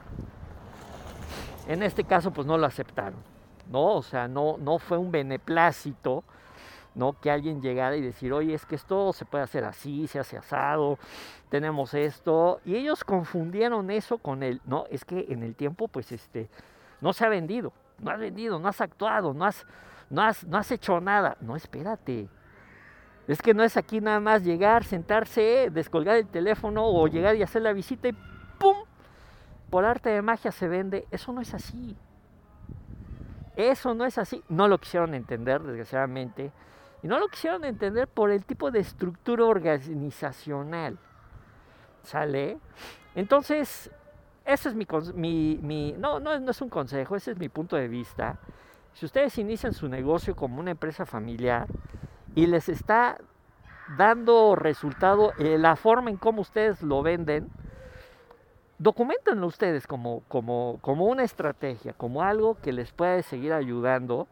En 1.67 1.83
este 1.83 2.05
caso, 2.05 2.31
pues 2.31 2.47
no 2.47 2.57
lo 2.57 2.65
aceptaron, 2.65 3.19
¿no? 3.69 3.95
O 3.95 4.01
sea, 4.01 4.29
no, 4.29 4.55
no 4.57 4.79
fue 4.79 4.97
un 4.97 5.11
beneplácito, 5.11 6.23
¿no? 6.93 7.19
Que 7.19 7.29
alguien 7.29 7.61
llegara 7.61 7.97
y 7.97 8.01
decir, 8.01 8.31
oye, 8.31 8.53
es 8.53 8.65
que 8.65 8.75
esto 8.75 9.11
se 9.11 9.25
puede 9.25 9.43
hacer 9.43 9.65
así, 9.65 10.07
se 10.07 10.17
hace 10.17 10.37
asado, 10.37 10.97
tenemos 11.49 11.93
esto. 11.93 12.61
Y 12.63 12.77
ellos 12.77 13.03
confundieron 13.03 13.91
eso 13.91 14.17
con 14.17 14.43
el, 14.43 14.61
no, 14.63 14.85
es 14.89 15.03
que 15.03 15.25
en 15.27 15.43
el 15.43 15.55
tiempo, 15.55 15.89
pues 15.89 16.13
este 16.13 16.47
no 17.01 17.11
se 17.11 17.25
ha 17.25 17.29
vendido, 17.29 17.73
no 17.99 18.11
has 18.11 18.19
vendido, 18.19 18.59
no 18.59 18.69
has 18.69 18.79
actuado, 18.79 19.33
no 19.33 19.43
has, 19.43 19.65
no 20.09 20.21
has, 20.21 20.45
no 20.45 20.57
has 20.57 20.71
hecho 20.71 21.01
nada. 21.01 21.35
No, 21.41 21.57
espérate. 21.57 22.29
Es 23.27 23.41
que 23.41 23.53
no 23.53 23.63
es 23.63 23.75
aquí 23.75 24.01
nada 24.01 24.19
más 24.19 24.43
llegar, 24.43 24.83
sentarse, 24.83 25.69
descolgar 25.71 26.17
el 26.17 26.27
teléfono 26.27 26.85
o 26.85 27.07
llegar 27.07 27.35
y 27.35 27.43
hacer 27.43 27.63
la 27.63 27.73
visita 27.73 28.07
y 28.07 28.13
¡pum! 28.59 28.77
Por 29.69 29.83
arte 29.83 30.09
de 30.09 30.21
magia 30.21 30.51
se 30.51 30.67
vende. 30.67 31.07
Eso 31.09 31.33
no 31.33 31.41
es 31.41 31.53
así. 31.53 31.97
Eso 33.55 33.95
no 33.95 34.05
es 34.05 34.17
así. 34.17 34.43
No 34.47 34.67
lo 34.67 34.77
quisieron 34.77 35.15
entender, 35.15 35.61
desgraciadamente. 35.61 36.51
Y 37.01 37.07
no 37.07 37.17
lo 37.19 37.27
quisieron 37.27 37.65
entender 37.65 38.07
por 38.07 38.29
el 38.29 38.45
tipo 38.45 38.69
de 38.69 38.79
estructura 38.79 39.45
organizacional. 39.45 40.99
¿Sale? 42.03 42.59
Entonces, 43.15 43.89
ese 44.45 44.69
es 44.69 44.75
mi, 45.15 45.59
mi, 45.61 45.95
no, 45.97 46.19
no, 46.19 46.39
no 46.39 46.51
es 46.51 46.61
un 46.61 46.69
consejo, 46.69 47.15
ese 47.15 47.31
es 47.31 47.39
mi 47.39 47.49
punto 47.49 47.75
de 47.75 47.87
vista. 47.87 48.37
Si 48.93 49.05
ustedes 49.05 49.37
inician 49.39 49.73
su 49.73 49.89
negocio 49.89 50.35
como 50.35 50.59
una 50.59 50.71
empresa 50.71 51.05
familiar 51.05 51.67
y 52.35 52.47
les 52.47 52.69
está 52.69 53.17
dando 53.97 54.55
resultado 54.55 55.33
eh, 55.37 55.57
la 55.57 55.75
forma 55.75 56.09
en 56.09 56.17
cómo 56.17 56.41
ustedes 56.41 56.81
lo 56.83 57.01
venden, 57.01 57.49
documentenlo 58.77 59.47
ustedes 59.47 59.87
como, 59.87 60.21
como, 60.27 60.77
como 60.81 61.05
una 61.05 61.23
estrategia, 61.23 61.93
como 61.93 62.21
algo 62.21 62.57
que 62.61 62.73
les 62.73 62.91
puede 62.91 63.23
seguir 63.23 63.53
ayudando, 63.53 64.27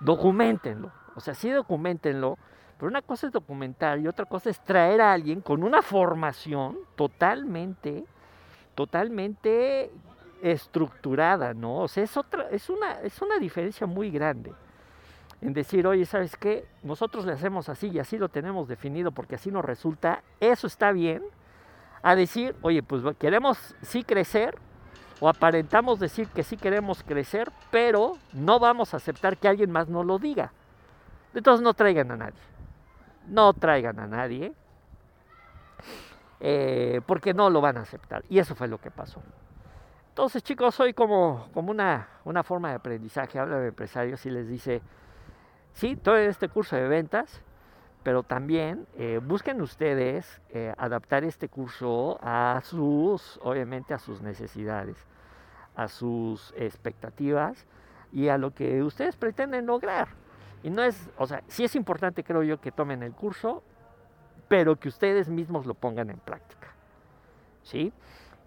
documentenlo. 0.00 0.90
O 1.14 1.20
sea, 1.20 1.34
sí 1.34 1.50
documentenlo, 1.50 2.38
pero 2.78 2.88
una 2.88 3.02
cosa 3.02 3.26
es 3.26 3.32
documentar 3.32 3.98
y 3.98 4.08
otra 4.08 4.24
cosa 4.24 4.48
es 4.48 4.58
traer 4.60 5.00
a 5.02 5.12
alguien 5.12 5.42
con 5.42 5.62
una 5.62 5.82
formación 5.82 6.78
totalmente 6.96 8.04
totalmente 8.74 9.90
estructurada, 10.42 11.54
¿no? 11.54 11.80
O 11.80 11.88
sea, 11.88 12.02
es, 12.02 12.16
otra, 12.16 12.48
es, 12.50 12.68
una, 12.70 13.00
es 13.02 13.20
una 13.20 13.38
diferencia 13.38 13.86
muy 13.86 14.10
grande 14.10 14.52
en 15.42 15.52
decir, 15.52 15.86
oye, 15.86 16.06
¿sabes 16.06 16.36
qué? 16.36 16.64
Nosotros 16.84 17.26
le 17.26 17.32
hacemos 17.32 17.68
así 17.68 17.88
y 17.88 17.98
así 17.98 18.16
lo 18.16 18.28
tenemos 18.28 18.68
definido 18.68 19.10
porque 19.10 19.34
así 19.34 19.50
nos 19.50 19.64
resulta, 19.64 20.22
eso 20.38 20.68
está 20.68 20.92
bien, 20.92 21.22
a 22.00 22.14
decir, 22.14 22.54
oye, 22.62 22.82
pues 22.82 23.02
queremos 23.18 23.74
sí 23.82 24.04
crecer 24.04 24.56
o 25.20 25.28
aparentamos 25.28 25.98
decir 25.98 26.28
que 26.28 26.44
sí 26.44 26.56
queremos 26.56 27.02
crecer, 27.02 27.50
pero 27.70 28.18
no 28.32 28.60
vamos 28.60 28.94
a 28.94 28.98
aceptar 28.98 29.36
que 29.36 29.48
alguien 29.48 29.70
más 29.70 29.88
nos 29.88 30.06
lo 30.06 30.18
diga. 30.18 30.52
Entonces 31.34 31.62
no 31.62 31.74
traigan 31.74 32.10
a 32.12 32.16
nadie, 32.16 32.40
no 33.26 33.52
traigan 33.52 33.98
a 33.98 34.06
nadie, 34.06 34.52
eh, 36.40 37.00
porque 37.06 37.34
no 37.34 37.50
lo 37.50 37.60
van 37.60 37.78
a 37.78 37.82
aceptar. 37.82 38.24
Y 38.28 38.38
eso 38.38 38.54
fue 38.54 38.68
lo 38.68 38.78
que 38.78 38.90
pasó. 38.90 39.22
Entonces, 40.08 40.42
chicos, 40.42 40.78
hoy 40.78 40.92
como, 40.92 41.48
como 41.54 41.70
una, 41.70 42.08
una 42.24 42.42
forma 42.42 42.70
de 42.70 42.74
aprendizaje, 42.74 43.38
habla 43.38 43.58
de 43.58 43.68
empresarios 43.68 44.26
y 44.26 44.30
les 44.30 44.46
dice, 44.46 44.82
sí, 45.72 45.96
todo 45.96 46.16
este 46.16 46.48
curso 46.48 46.76
de 46.76 46.88
ventas, 46.88 47.42
pero 48.02 48.22
también 48.22 48.86
eh, 48.96 49.20
busquen 49.22 49.60
ustedes 49.60 50.40
eh, 50.50 50.74
adaptar 50.76 51.24
este 51.24 51.48
curso 51.48 52.18
a 52.20 52.60
sus, 52.64 53.38
obviamente, 53.42 53.94
a 53.94 53.98
sus 53.98 54.22
necesidades, 54.22 54.96
a 55.76 55.88
sus 55.88 56.52
expectativas 56.56 57.66
y 58.12 58.28
a 58.28 58.38
lo 58.38 58.52
que 58.52 58.82
ustedes 58.82 59.16
pretenden 59.16 59.66
lograr. 59.66 60.08
Y 60.62 60.70
no 60.70 60.82
es, 60.82 61.10
o 61.16 61.26
sea, 61.26 61.42
sí 61.48 61.64
es 61.64 61.74
importante, 61.74 62.24
creo 62.24 62.42
yo, 62.42 62.60
que 62.60 62.72
tomen 62.72 63.02
el 63.02 63.12
curso, 63.12 63.62
pero 64.48 64.76
que 64.76 64.88
ustedes 64.88 65.28
mismos 65.28 65.66
lo 65.66 65.74
pongan 65.74 66.10
en 66.10 66.18
práctica. 66.18 66.68
¿Sí? 67.62 67.92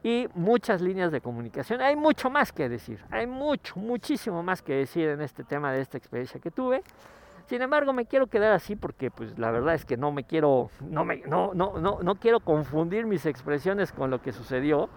Y 0.05 0.29
muchas 0.35 0.81
líneas 0.81 1.11
de 1.11 1.19
comunicación. 1.19 1.81
Hay 1.81 1.95
mucho 1.95 2.29
más 2.29 2.51
que 2.51 2.69
decir, 2.69 3.03
hay 3.09 3.25
mucho, 3.25 3.79
muchísimo 3.79 4.43
más 4.43 4.61
que 4.61 4.75
decir 4.75 5.09
en 5.09 5.19
este 5.19 5.43
tema 5.43 5.71
de 5.73 5.81
esta 5.81 5.97
experiencia 5.97 6.39
que 6.39 6.51
tuve. 6.51 6.83
Sin 7.47 7.63
embargo, 7.63 7.91
me 7.91 8.05
quiero 8.05 8.27
quedar 8.27 8.51
así 8.51 8.75
porque 8.75 9.09
pues 9.09 9.39
la 9.39 9.49
verdad 9.49 9.73
es 9.73 9.83
que 9.83 9.97
no 9.97 10.11
me 10.11 10.23
quiero 10.23 10.69
no 10.79 11.05
me 11.05 11.23
no 11.25 11.55
no 11.55 11.79
no, 11.79 12.03
no 12.03 12.15
quiero 12.19 12.39
confundir 12.39 13.07
mis 13.07 13.25
expresiones 13.25 13.91
con 13.91 14.11
lo 14.11 14.21
que 14.21 14.31
sucedió, 14.31 14.89